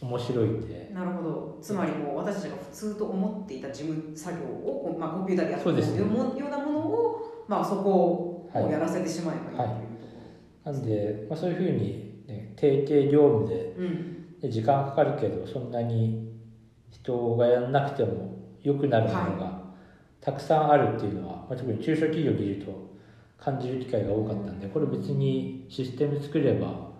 [0.00, 0.88] 面白いんで。
[0.90, 1.58] いなるほど。
[1.62, 5.98] つまりもう私たちが普通と思っていた事務作業を、まあ、コンピューターでやってるそうね。
[6.40, 8.64] ようなものを、まあ、そこはい。
[8.64, 16.32] をやらせてしまえばいいというとこなんで、まあ、そういうふうに、ね、定型業務でろ、うん、で時間かかるけどそんなに
[16.90, 19.64] 人がやらなくても良くなるものが
[20.20, 22.94] たくさんあるっていうのは、まあ、特に中小企業にいると
[23.44, 26.92] 感じる機会が多かったんでこれ別にシステム作れば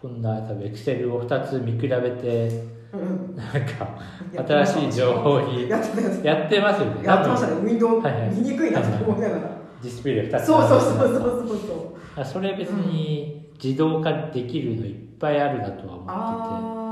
[0.00, 3.98] こんな多分エクセルを2つ見比べてうんなんか
[4.36, 6.24] 新しい情報にやってますよね。
[6.24, 7.52] やってましたね。
[7.56, 11.08] ウィンドウ見にくいなと思いながら、ディスプレイ2つそうそうそうそう
[11.48, 12.20] そうそう。
[12.20, 16.84] あそれ別に自動化できるのいっぱいあるなとは思ってて。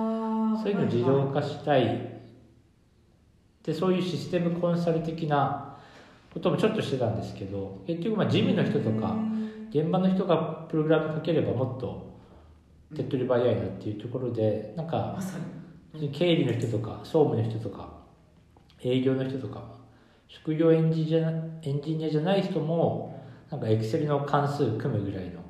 [0.63, 2.21] そういうのを自動化したい、
[3.65, 5.72] でそういうシステムコンサル的な
[6.33, 9.17] こともちょっとしてたんですけど結局まあ事務の人とか
[9.71, 12.13] 現場の人がプログラムかければもっと
[12.95, 15.19] 手っ取り早いなっていうところでなんか
[16.13, 17.91] 経理の人とか総務の人とか
[18.83, 19.63] 営業の人とか
[20.29, 21.31] 職業エンジニア
[21.63, 25.41] エンジニアじゃない人もなんかエクセルの関数組むぐらいの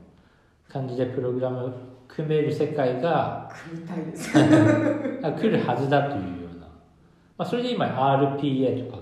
[0.69, 1.73] 感じでプログラム
[2.09, 4.33] 組める世界が組みたいです。
[4.35, 6.69] 来るはずだというような、ま
[7.39, 9.02] あ、それで今 RPA とか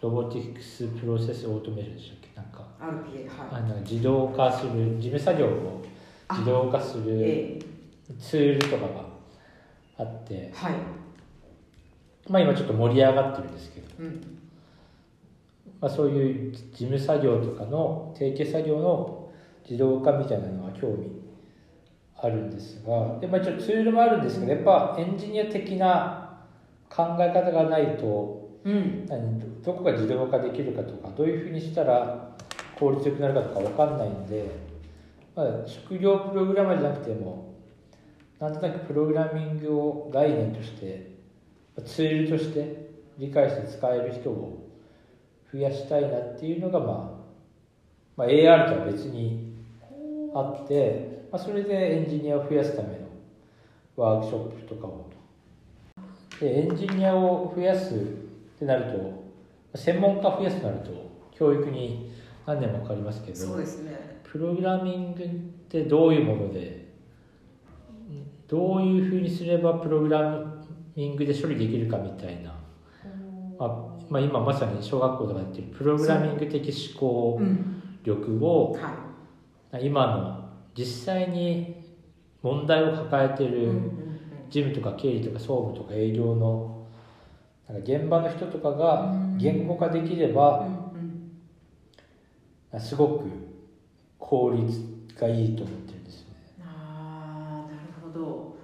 [0.00, 2.40] ロボティクスプロセスオートメーションでしたっけ？
[2.40, 2.66] なんか。
[2.80, 5.82] RPA はあの自動化する事務作業を
[6.30, 7.58] 自動化すいるえ
[8.18, 9.04] ツールとかが
[9.98, 10.34] あって。
[10.34, 10.74] え、はい。
[12.28, 14.38] まあ、今ちょっと盛り上がってるんですけど、うん。
[15.80, 19.30] まあ、そういう事務作業とかの定型作業の
[19.64, 21.10] 自動化みたいなのは興味
[22.16, 23.18] あるんですが。
[23.18, 26.38] で、まあ、一応ツールもあるんですけどやっぱエンジニア的な
[26.90, 32.36] 考え方がないと、うん、どこが自動化できるかとかどういうふうにしたら
[32.78, 34.50] 効率よくなるかとか分かんないんで、
[35.34, 37.54] まあ、職業プログラマーじゃなくても
[38.40, 41.12] なんとなくプログラミングを概念として
[41.84, 44.68] ツールとして理解して使える人を
[45.52, 46.86] 増やしたいなっていうのが、ま
[48.16, 49.54] あ、まあ AR とは別に
[50.34, 53.08] あって、まあ、それでエンジニアを増やすための
[53.96, 55.08] ワークショップとかを
[56.40, 58.27] でエンジニアを増やす
[58.58, 58.92] ってなる
[59.72, 60.90] と専門家増やすとなると
[61.30, 62.10] 教育に
[62.44, 64.18] 何年もかかりますけどそうですね。
[64.24, 65.28] プログラミングっ
[65.68, 66.88] てどういうもので
[68.48, 70.44] どういうふうにすればプログラ
[70.96, 72.54] ミングで処理できるかみたいな、
[73.58, 73.68] まあ
[74.10, 77.40] まあ、今まさに小学校とかやってるプログラミング的思考
[78.02, 78.76] 力を、
[79.80, 81.84] 今の実際に
[82.42, 83.70] 問題を抱えてる
[84.48, 86.77] 事務とか経理とか総務とか営業の
[87.68, 90.66] なんか現場の人とかが言語化できれば、
[92.78, 93.24] すごく
[94.18, 94.80] 効率
[95.18, 96.34] がいいと思ってるんですよね。
[96.64, 98.56] あなるほど。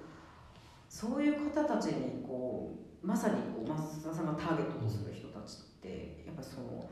[0.89, 6.89] そういう方たちにこうまさにこう増田さんがターゲットとする人たちってやっぱその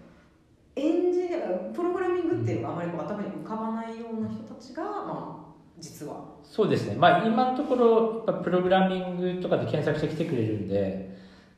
[0.76, 6.26] エンジニアプログラミングっていうのがあまりこう頭に浮かばないような人たちが、まあ、実は。
[6.44, 6.96] そうですね。
[6.96, 11.13] まあ今のところプログラミングとかで検索してきてくれるんで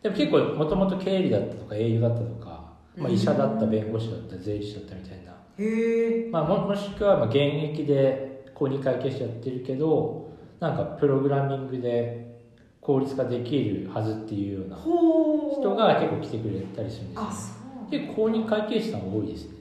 [0.06, 2.64] でも結構もともと経理だったとか営業だったとか、
[2.96, 5.36] まあ、医者だった弁護士だった税理士だったみたいな。
[5.58, 12.38] へまあ、ももしくはまあ現役で公認会計士やってるけどなんかプログラミングで
[12.82, 17.58] 効率化できるはずっていうような人が結構来てくれたりするんです
[17.90, 18.00] ね。
[18.06, 19.56] 結構公認会計士さん多いですね。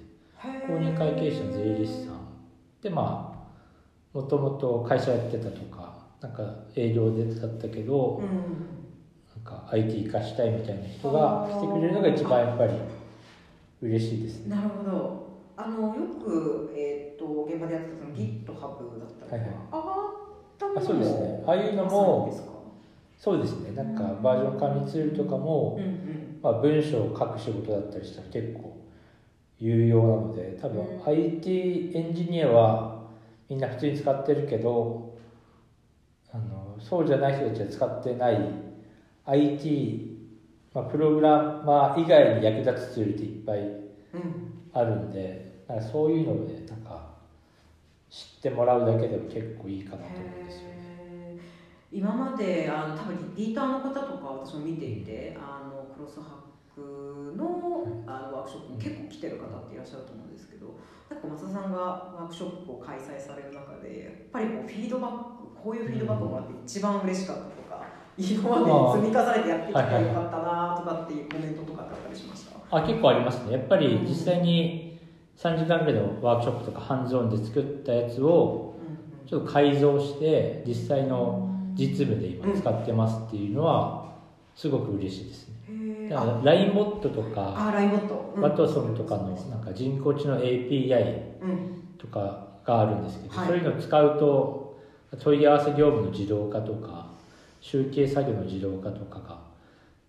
[0.67, 2.19] 公認会計士の税理士さん。
[2.83, 6.43] でまあもともと会社やってたとかなんか
[6.77, 8.84] 営業でだったけど、うん
[9.45, 12.73] か IT 化したいみたいな人が来てくれるのが一番やっぱり
[13.83, 14.57] 嬉しいですね。
[14.57, 15.25] なるほど。
[15.57, 21.45] あのよく、えーと、現場でやってたその GitHub だったりとか、はいはい、上がったものあそうですね。
[21.47, 22.55] ああいうのも
[23.19, 23.73] そうですね。
[23.73, 28.77] なんかバージョン管理ツールとかも、うんうん、まあ、文章を書く仕事だったりしたら結構
[29.61, 33.05] 有用なので多分、うん、IT エンジニアは
[33.49, 35.15] みんな普通に使ってるけど
[36.33, 38.39] あのそうじゃない人たちは使ってない
[39.27, 40.19] IT、
[40.75, 43.59] まあ、プログラマー以外に役立つツールっていっぱい
[44.73, 47.15] あるんで、うん、そういうのをねなんか
[48.11, 50.75] 知ってもらうだけでも結構いいかなと思うんですよね。
[51.91, 60.75] 今まであの多分リピーターの方とか私も見ていて、あのクロスハックのあのワークショップも結構来てる方っていらっしゃると思うんですけど
[61.09, 72.77] なんか松田さんがワークショップを開催される中でやっぱりこうフィードバックこういうフィードバックをもらって一番嬉しかったとか、今まで積み重ねてやってきたらよかったなとかっていうコメントとかってあったりしました？
[72.77, 73.53] あ結構ありますね。
[73.53, 75.01] やっぱり実際に
[75.37, 78.77] 3時間ぐらいのワークショップとかハンズオンで作ったやつを
[79.27, 84.13] ちょっと改造して実際の実務で今使ってますっていうのは
[84.55, 86.09] すごく嬉しいですね。
[86.09, 87.41] だから LINE ボットとか
[88.37, 88.69] ワト。
[88.69, 91.19] ソンとかのなんか人工知能 API
[91.99, 94.79] とかがあるんですけど、そういうのを使うと
[95.19, 97.14] 問い合わせ業務の自動化とか
[97.65, 99.39] 集計作業の自動化とかが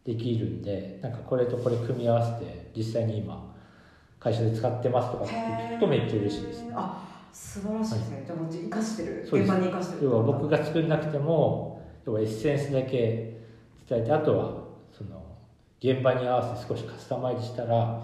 [0.03, 3.55] できるんでなんかこれとこれ組み合わせて実際に今
[4.19, 6.73] 会社で使ってますとかって聞くとめっちゃ嬉しいですね。
[6.75, 9.21] あ素晴らしいですね、はい、じゃあもう生かしてる。
[9.23, 12.89] 現場に生かしてる要は僕が作んなくても要はエッセンスだけ
[13.87, 15.23] 伝えてあとはその
[15.79, 18.03] 現場に合わせて少しカスタマイズしたら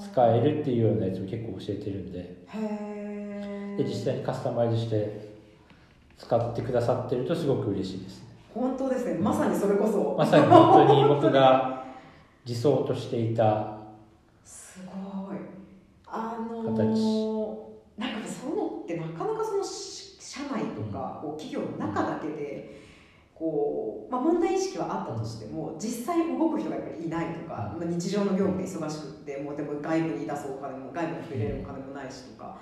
[0.00, 2.36] 使えるっていうようなやつを結構教えてるんで。
[3.78, 5.34] で実際にカスタマイズして
[6.16, 8.25] 使ってくださってるとすごく嬉しいですね
[8.56, 9.18] 本当ですね。
[9.20, 10.14] まさにそれこそ。
[10.16, 11.84] まさに本当に僕が
[12.46, 13.76] 理想としていた。
[14.42, 15.36] すごい。
[16.06, 22.80] あのー、なんかそういうのってなかなかその社内とか、こう企業の中だけで、
[23.34, 32.56] こう、まあ、問題意識はあったとしても実際動く人がやっぱりいないとか、まあ、日常の業務で忙しくってもうでも外部に出すお金も外部の人入れるお金もないしとか。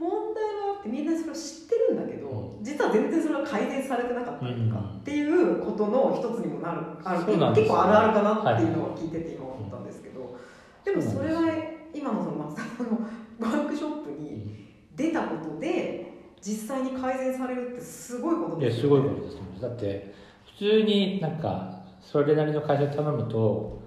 [0.00, 10.38] 問題はあってみんなそれを知ってるんだけど実は全然それは改善されてなかったりとかっていうことの一つにもなるある、結構あるあるかなっていうのを聞いてて今思ったんですけど、
[10.84, 11.42] でもそれは
[11.92, 13.00] 今のその松田さんの
[13.38, 18.82] ワークショップに出たことで実際に改善されるってすごいことですよね。
[18.82, 20.14] すごいことですだって
[20.58, 23.82] 普通になんかそれなりの会社頼むと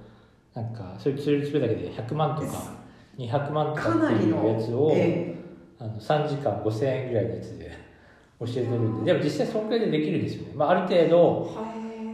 [0.54, 2.84] なんかそういうツール作るだけで100万とか
[3.18, 5.43] 200万とかっていうやつを、えー、
[5.84, 7.72] あの3時間5000円ぐらいのやつで
[8.40, 9.12] 教えてるんで。
[9.12, 11.58] でも実際そんくらいでできるんですよね、まあ、ある程度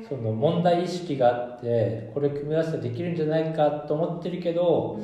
[0.09, 4.99] その問題意識があってこれ組み合わせてできるんじゃないかと思ってるけど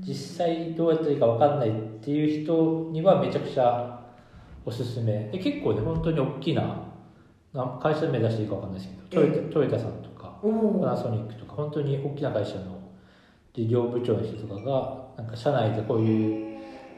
[0.00, 1.72] 実際どうやったらいいか分かんないっ
[2.02, 4.00] ていう人にはめちゃくちゃ
[4.64, 5.28] おすすめ。
[5.30, 6.82] で結構ね本当に大きな
[7.82, 10.48] 会社目指していいか分かんないですけど、トヨタトヨタさんとかパ
[10.86, 12.80] ナソニックとか本当に大きな会社の
[13.52, 16.49] 事業部長の人とかがなんか社内でこういう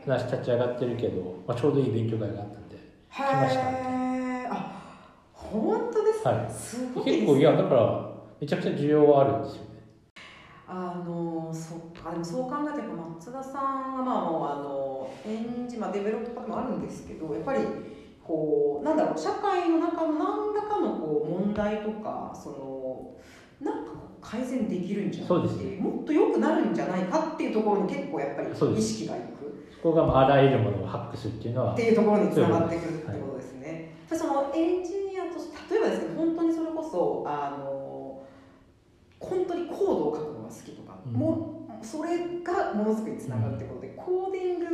[0.06, 2.76] 話立ち上がってるけど、まあ、ちょうどいい勉強会があったんで
[3.10, 4.72] 来ましたねあ
[5.32, 9.68] 本当ですか、はい、すごい結構いやだからめちゃくちゃ需要はあるんですよね。
[10.66, 12.10] あのそっか。
[12.10, 13.54] でもそう考えても松田さん
[13.94, 17.60] はまあもうあのエンジン、まあ、デベロッパーもあるんですけどやっぱり
[18.24, 23.16] こうなんだろう社会の中の何らかのこう問題とかその
[23.60, 25.76] なんか改善できるんじゃないそうですね。
[25.76, 29.51] もっと良くなるんじゃないかっていうところに結構やっぱり意識がいく
[29.82, 33.94] そこがまああらゆるものをハックするっていうのはっていうところにつながってくるってことですね。
[34.08, 38.22] でそのエンジニアとして例えばですけど本当にそれこそあの
[39.18, 44.66] 本当にコードを書くのが好きとか、うんもうそれがものづくりにつながるってことで、コーディング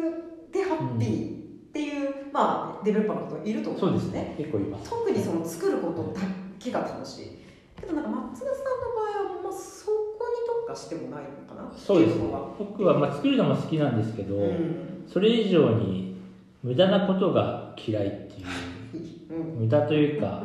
[0.52, 1.36] でハッピーっ
[1.72, 4.20] ていう、まあデベロッパーの方いると思そううんですですね。
[4.24, 6.20] ね結構います特にその作ることだ
[6.58, 7.38] けが楽しい。
[7.80, 8.52] けどなんか松田さんの
[9.24, 11.72] 場合はまあそこに特化してもないのかな？
[11.74, 12.24] そうですね。
[12.58, 16.16] 僕はまあ作るのも好きなんですけど、うんそれ以上に
[16.62, 19.34] 無駄なことが嫌いっていう。
[19.34, 19.60] うん。
[19.60, 20.42] 無駄というか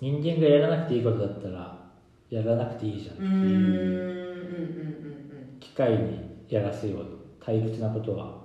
[0.00, 1.78] 人間がやらなくていいことだったら
[2.30, 3.30] やらなくていいじゃんっていう。
[3.30, 3.32] う
[5.56, 5.58] ん。
[5.60, 7.06] 機械にやらせよう
[7.40, 8.42] 退屈なことは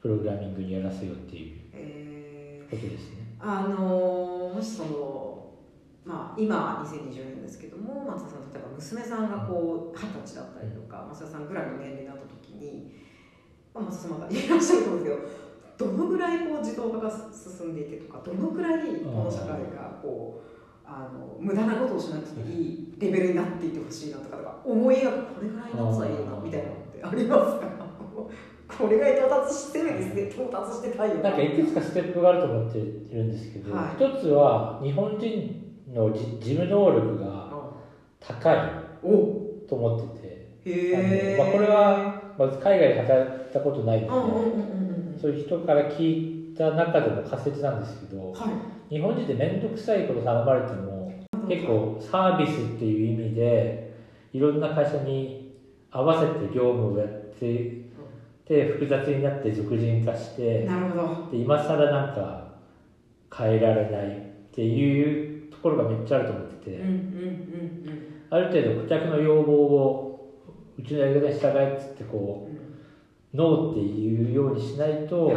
[0.00, 1.60] プログラミングにやらせようっていう。
[1.74, 2.70] えー。
[2.70, 3.26] ことですね。
[3.38, 5.52] あのもしその
[6.04, 12.92] まあ今2020年ですけども松田さん例えば娘さんがこう二十歳だったりとか松田さんぐらいの年齢になった時に、
[13.76, 15.16] まあ、松田さんまだいらっしゃると思うんです
[15.76, 20.46] けどどのぐらいこう自動化が進んでいてとかどのぐらいこの社会がこう
[20.88, 27.86] あの無駄なことをしなくていいレベルになっていってほしいなとかとか思い描くこれぐらいになったらいいなみたいなのってありますか？
[28.78, 30.22] これぐらい到達してるんですね。
[30.28, 34.02] 到達してたいよなんかいくつかステップがあると思っているんですけど、はい。
[34.02, 37.70] 一つは日本人のじ事務能力があ
[38.18, 38.58] 高い
[39.04, 39.46] お。
[39.68, 40.25] と思ってて
[41.38, 48.50] まあこれはまず海外で働いたことないので、うんうんうんうんそういう人から聞いた中での仮説なんですけどは
[48.90, 48.94] い。
[48.94, 51.12] 日本人って面倒くさいこと頼まれても
[51.48, 53.96] 結構サービスっていう意味で
[54.32, 55.58] いろんな会社に
[55.90, 57.86] 合わせて業務をやって
[58.46, 61.30] で複雑になって俗人化してなるほど。
[61.30, 62.46] で今更なんか
[63.34, 64.20] 変えられないっ
[64.52, 68.06] ていうところがめっちゃあると思ってて、うんうんうん。
[68.30, 70.05] ある程度顧客の要望を
[70.78, 72.48] うちのやり方に従えっつってこ
[73.32, 75.32] うノーっていうようにしないと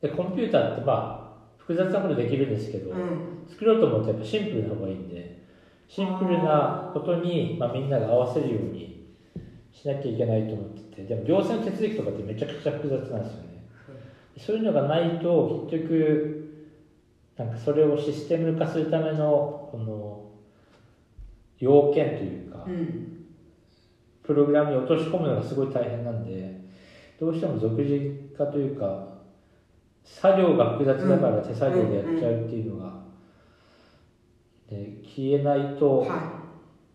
[0.00, 1.26] でコンピューターってまあ
[1.58, 3.36] 複雑なことできるんですけど、うん。
[3.48, 5.44] 作ろうと思うとやっぱシンプルな方がいいんで
[5.88, 9.14] シンプルなことに、まあ、みんなが合わせるように
[9.72, 13.46] しなきゃいけないと思っててでも行政の手続きとかってめちゃくちゃ複雑なんですよね。
[14.38, 16.52] そういうのがないと結局
[17.36, 20.24] なんかそれをシステム化するためのこの
[21.58, 23.15] 要件というか、うん
[24.26, 26.66] プログラムに落とし込むのがすごい大変なんで
[27.18, 29.16] どうしても俗人化というか
[30.06, 32.94] 作業が複雑だから手作業でやっちゃうっていうのが、
[34.70, 36.38] で消えないとは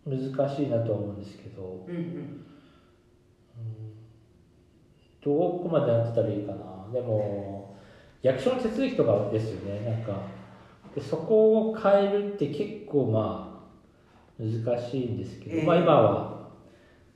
[0.06, 1.90] 難しいなとは思うんですけど、い。
[1.90, 1.96] うん。
[1.96, 2.42] うん。
[5.20, 6.88] どこまでやってたらいいかな。
[6.90, 7.76] でも
[8.22, 9.80] 役所の手続きとかですよね。
[9.84, 10.22] なんか
[10.94, 13.62] でそこを変えるって結構ま
[14.40, 15.66] あ難しいんですけど、ええ。
[15.66, 16.31] まあ今は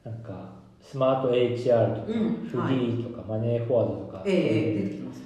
[0.07, 0.51] なんか
[0.81, 5.25] スマート HR とか、うんフリーとか、マネーフォワードとか、え出てきますね。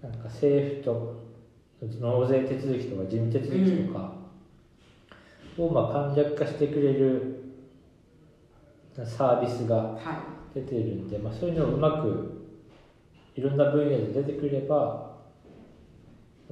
[0.00, 1.16] なんか政府と
[2.00, 4.12] 納税手続きとか事務手続きとか
[5.58, 7.42] をまあ簡略化してくれる
[9.04, 10.22] サービスがは
[10.54, 12.46] 出てるんで、まあ、そういうのをうまく
[13.34, 15.16] いろんな分野で出てくれば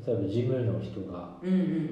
[0.05, 1.39] 例えば事務の人が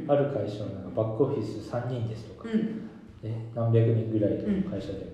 [0.09, 2.91] ある会社はなんかバックオフィス3人ですとか、うん。
[3.23, 5.12] ね、何百人ぐらいの会社で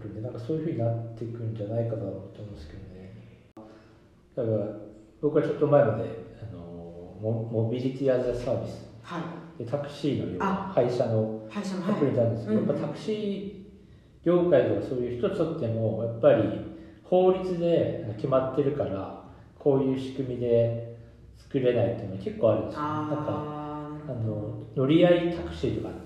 [0.00, 3.14] るんで、なんかそういうふうになっていくんじゃないかなと思うんですけどね。
[4.34, 4.66] だから
[5.20, 6.04] 僕はちょっと前まで
[6.42, 6.60] あの
[7.20, 9.62] モモビリティアザサービスはい。
[9.64, 12.66] でタクシーのようなあ配車の会社のアプリなんですけど、うん。
[12.68, 13.62] やっぱタクシー
[14.26, 16.60] 業界とかそういう一つとってもやっぱり
[17.04, 19.24] 法律で決まってるから
[19.58, 20.96] こういう仕組みで
[21.36, 26.01] 作れないっていうのが結構あるんですよ、なんかああの乗り合いタクシーとかっ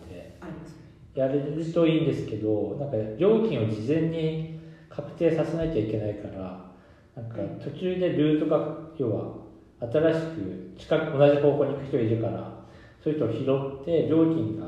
[1.17, 4.61] やれるといいんですけどなんか料金を事前に
[4.91, 6.71] 確定させなきゃいけないから
[7.17, 9.47] なんか途中でルートが要は
[9.81, 12.57] 新しく近く同じ方向に行く人いるから
[13.03, 14.67] そういう人を拾って料金が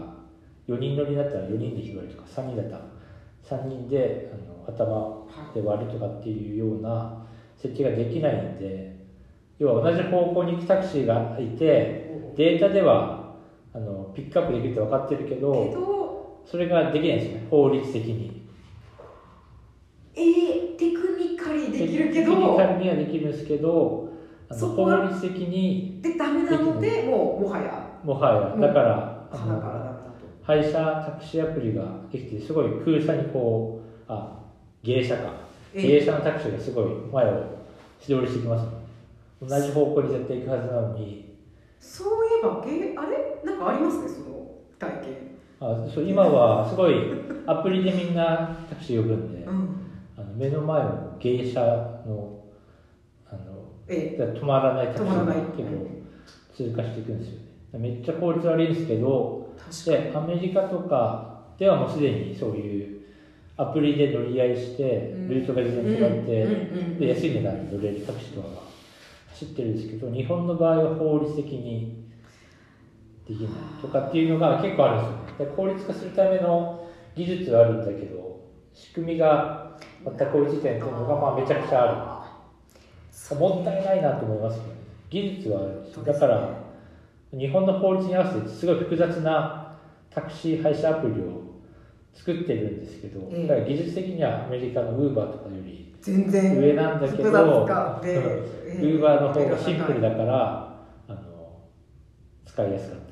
[0.68, 7.24] 4人乗りだったら4人で拾えるとか3人だったら3人であの頭で割るとかっていうような
[7.56, 8.96] 設計ができないんで
[9.58, 13.34] 要は同じ方向に行くタクシーがいてデータでは
[13.74, 15.97] あのピックアップできるって分かってるけど
[16.50, 18.48] それができないんですよね法律的に。
[20.14, 22.32] えー、テクニカリできるけど。
[22.32, 24.08] テクニカリにはできるんですけど
[24.48, 28.00] あの法律的にでダメなのでもうもはや。
[28.02, 28.68] もはや。
[28.68, 29.44] だからだと。
[30.42, 34.40] 配車タクシーアプリができてすごい空車にこうあ
[34.82, 35.48] 芸者か。
[35.74, 37.44] 芸者のタクシーがすごい前を
[38.00, 38.66] 素通りしてきます
[39.46, 41.36] 同じ方向に絶対行くはずなのに。
[41.78, 43.42] そういえば芸あれ？
[43.44, 46.94] なんかありますねその体験あそう今はすごい
[47.46, 49.78] アプリでみんなタクシー呼ぶんで、うん。
[50.16, 51.60] あの目の前を芸者
[52.06, 52.44] の
[53.26, 55.86] あのえ止まらないタクシーが結構
[56.54, 57.38] 通過していくんですよ
[57.72, 57.78] ね。
[57.78, 59.48] めっちゃ効率悪いんですけど
[59.84, 62.98] でアメリカとかではもうすでにそういう
[63.56, 65.28] アプリで乗り合いしてうん。
[65.28, 66.98] ルートが全然違って、うん。
[66.98, 68.54] で安い値段で乗れるタクシーとかが
[69.30, 71.97] 走ってるんですけど日本の場合は法律的に
[73.28, 73.50] できない
[73.82, 75.46] とかっていうのが結構あるんですよ。
[75.46, 78.40] ねで効率化するための技術はあるんだけど
[78.72, 82.18] 仕組みが全く追いついてないっていうのがまあめちゃくちゃある。
[83.36, 84.80] もったいないなと思いますけどね。
[85.10, 85.94] 技術はあるし。
[86.04, 86.48] だから
[87.32, 89.76] 日本の法律に合わせてすごい複雑な
[90.08, 91.48] タクシー配車アプリを
[92.14, 93.46] 作ってるんですけど、ええ。
[93.46, 100.74] だから技術的にはアメリカのウーバーとかより全然上なんだけど ウえーバーの方がシンプルだから
[101.08, 101.18] あの
[102.46, 103.06] 使いやすかった。
[103.06, 103.07] り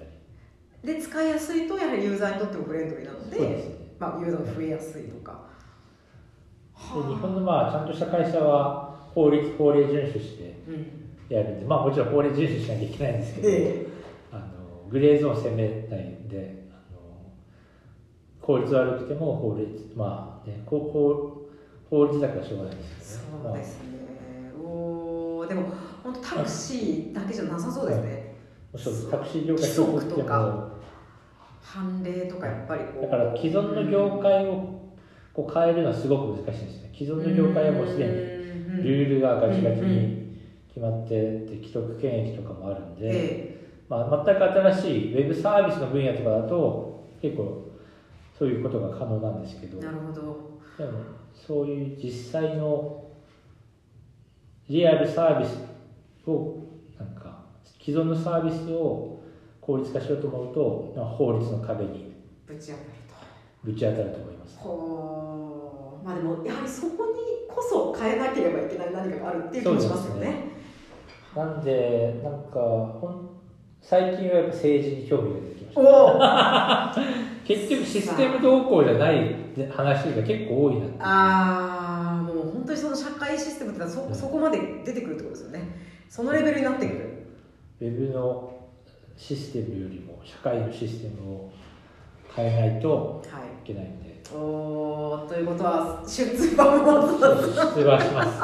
[0.86, 5.46] で使いやすいとやはりユーザーにとってもフレンドリーなのででまあ、ユーザーが増えやすいとか。
[6.74, 13.86] で日本のまあちゃんとした会社は法律法令遵守してうんやるんでまあもちろん法令遵守しなきゃいけないんですけど、え
[14.30, 16.98] あのグレーゾーン攻めないんであの
[18.40, 23.42] 効率悪くても法律まあねこう法法律だからしょうがないですけどね。
[23.42, 25.72] そうですね、おーでも
[26.04, 28.36] 本当タクシーだけじゃなさそうですね、
[28.72, 30.66] まあ、そうタクシー業界とか。
[30.70, 30.75] も
[31.66, 33.02] 判例とかやっぱりこう。
[33.02, 34.76] だから既存の業界を
[35.32, 36.92] こう変えるのはすごく難しいんですね。
[36.96, 40.38] 既存の業界はもうすでににルールがガチガチに
[40.68, 43.56] 決まってて既得権益とかもあるんで、え
[43.88, 47.72] まあ、全く新しいウェブサービスの分野とかだと結構
[48.38, 49.78] そういうことが可能なんですけど。
[49.78, 50.56] えなるほど。
[50.78, 51.00] でも
[51.34, 53.04] そういう実際の
[54.68, 55.58] リアルサービス
[56.28, 56.64] を
[56.98, 57.44] なんか
[57.80, 59.20] 既存のサービスを
[59.66, 62.12] 効率化しようと思うとまあ法律の壁に
[62.46, 62.84] ぶち当たる
[63.64, 64.56] ぶち当たると思います。
[64.58, 67.12] とほうまあでもやはりそこに
[67.48, 70.52] こそ変えなければいけない何かがあるっていう気もしますよね。
[71.34, 73.28] なんでなんかほん
[73.82, 76.94] 最近はやっぱ政治に興味が出てきましおた。
[76.96, 77.00] お
[77.46, 79.34] 結局システム動向じゃない
[79.70, 85.60] 話が結構多いなああもう本当にその社会システムってそそこまで出てくるってことですよね。
[86.08, 87.26] そのレベルになってくる。
[87.80, 88.52] ウェブの
[89.16, 91.50] システムよりも社会のシステムを
[92.34, 93.44] 変えないとはい。
[93.44, 94.16] いけないんで。
[94.34, 98.40] おーということは出版も出馬します。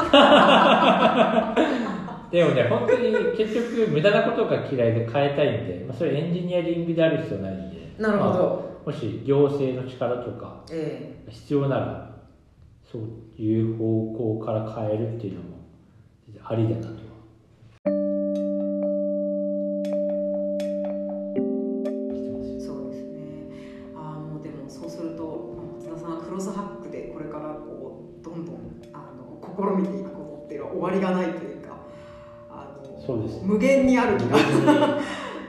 [2.32, 7.94] でもね本当に結局無駄なことが嫌いで変えたいんで、まあ、それエンジニアリングである必要ないんで。
[7.98, 11.22] なるほまあど、もし行政の力とかえ。
[11.28, 12.12] 必要なら
[12.90, 13.02] そう
[13.40, 15.48] いう方向から変えるっていうのも
[16.42, 17.01] ありだなと
[33.42, 34.38] 無限にある気が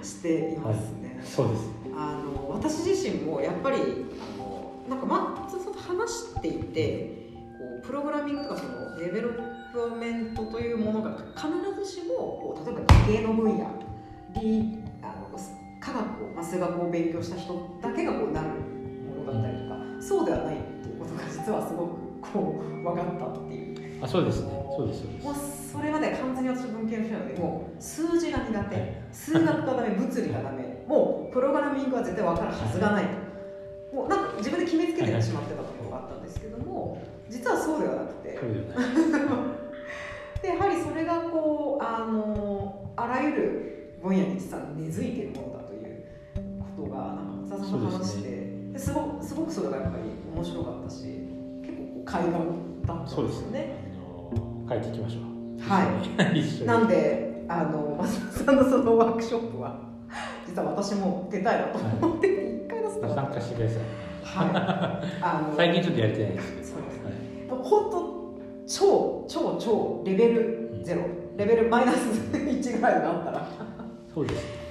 [0.01, 1.67] していますね、そうです。
[1.67, 11.47] ねあの私自身もやっぱりあのなんか松田さんと話していてこうプログラミングとかそのデベロップメントというものが必
[11.83, 13.65] ずしもこう例えば理系の分野
[14.35, 15.23] 理あの
[15.79, 24.03] 科学を、まあ、数学を勉強した人だけがこうなるものだったりとか、そうではないっていうことが実はすごくこう分かったっていう。
[24.03, 24.51] あそうですね。
[24.75, 25.25] そうですそうです。
[25.25, 29.01] もうそれまで完全に私文系の人なのでもう数字が苦手。
[29.11, 30.83] 数学がダメ物理がダメ。
[30.87, 33.05] もうプログラミングは絶対分かるはずがない
[33.91, 33.95] と。
[33.95, 36.99] もうなんか自分で決めつけてしまってたところがあったんですけども
[37.29, 38.39] 実はそうではなくて。
[40.41, 46.03] で やはりそれがこうあのあらゆる分野に実は根付いているものだという
[46.77, 48.53] ことがなんか松田さんの話で。
[48.73, 50.03] ですごくすごくそれがやっぱり
[50.35, 51.22] 面白かったし
[52.05, 52.31] 海岸
[52.85, 53.77] だったんですよね。
[54.31, 55.23] あの書いていきましょう。
[55.69, 56.65] はい。
[56.65, 59.79] なんでであの松田さんのそのワークショップは
[60.47, 63.79] 実は私も出たいなと思って一、回出すと参加してください。
[64.23, 64.49] はい。
[65.21, 66.71] あの最近ちょっとやりたいんです。
[66.71, 67.63] そうですはい。
[67.63, 68.23] 本当
[68.65, 71.01] 超超超レベルゼロ、
[71.37, 71.97] レベルマイナス
[72.31, 73.47] 1ぐらいがあったら。
[74.13, 74.63] そうです。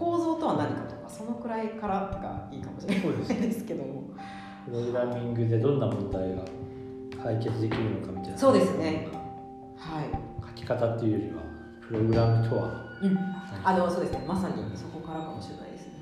[0.00, 4.04] 構造とは何かとかそのくらいからがいいかもしれないですけども
[4.70, 6.44] プログラミングでどんな問題が
[7.20, 8.38] 解決できるのかみたいな。
[8.38, 9.08] そうですね。
[9.76, 10.04] はい。
[10.46, 11.42] 書き方っていうよりは
[11.88, 13.18] プログラムとは、うん。
[13.64, 14.24] あのそうですね。
[14.28, 15.92] まさにそこからかもしれないですね。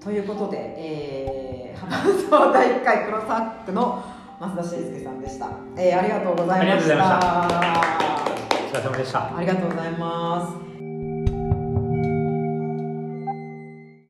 [0.00, 4.02] ということで、えー、ハマスワ第1回クロスハックの
[4.40, 6.88] 増田慎介さんでした、えー、ありがとうございました。
[6.88, 8.64] ありがとうございました。
[8.64, 9.36] お疲れ様でした。
[9.36, 10.63] ありがとうございます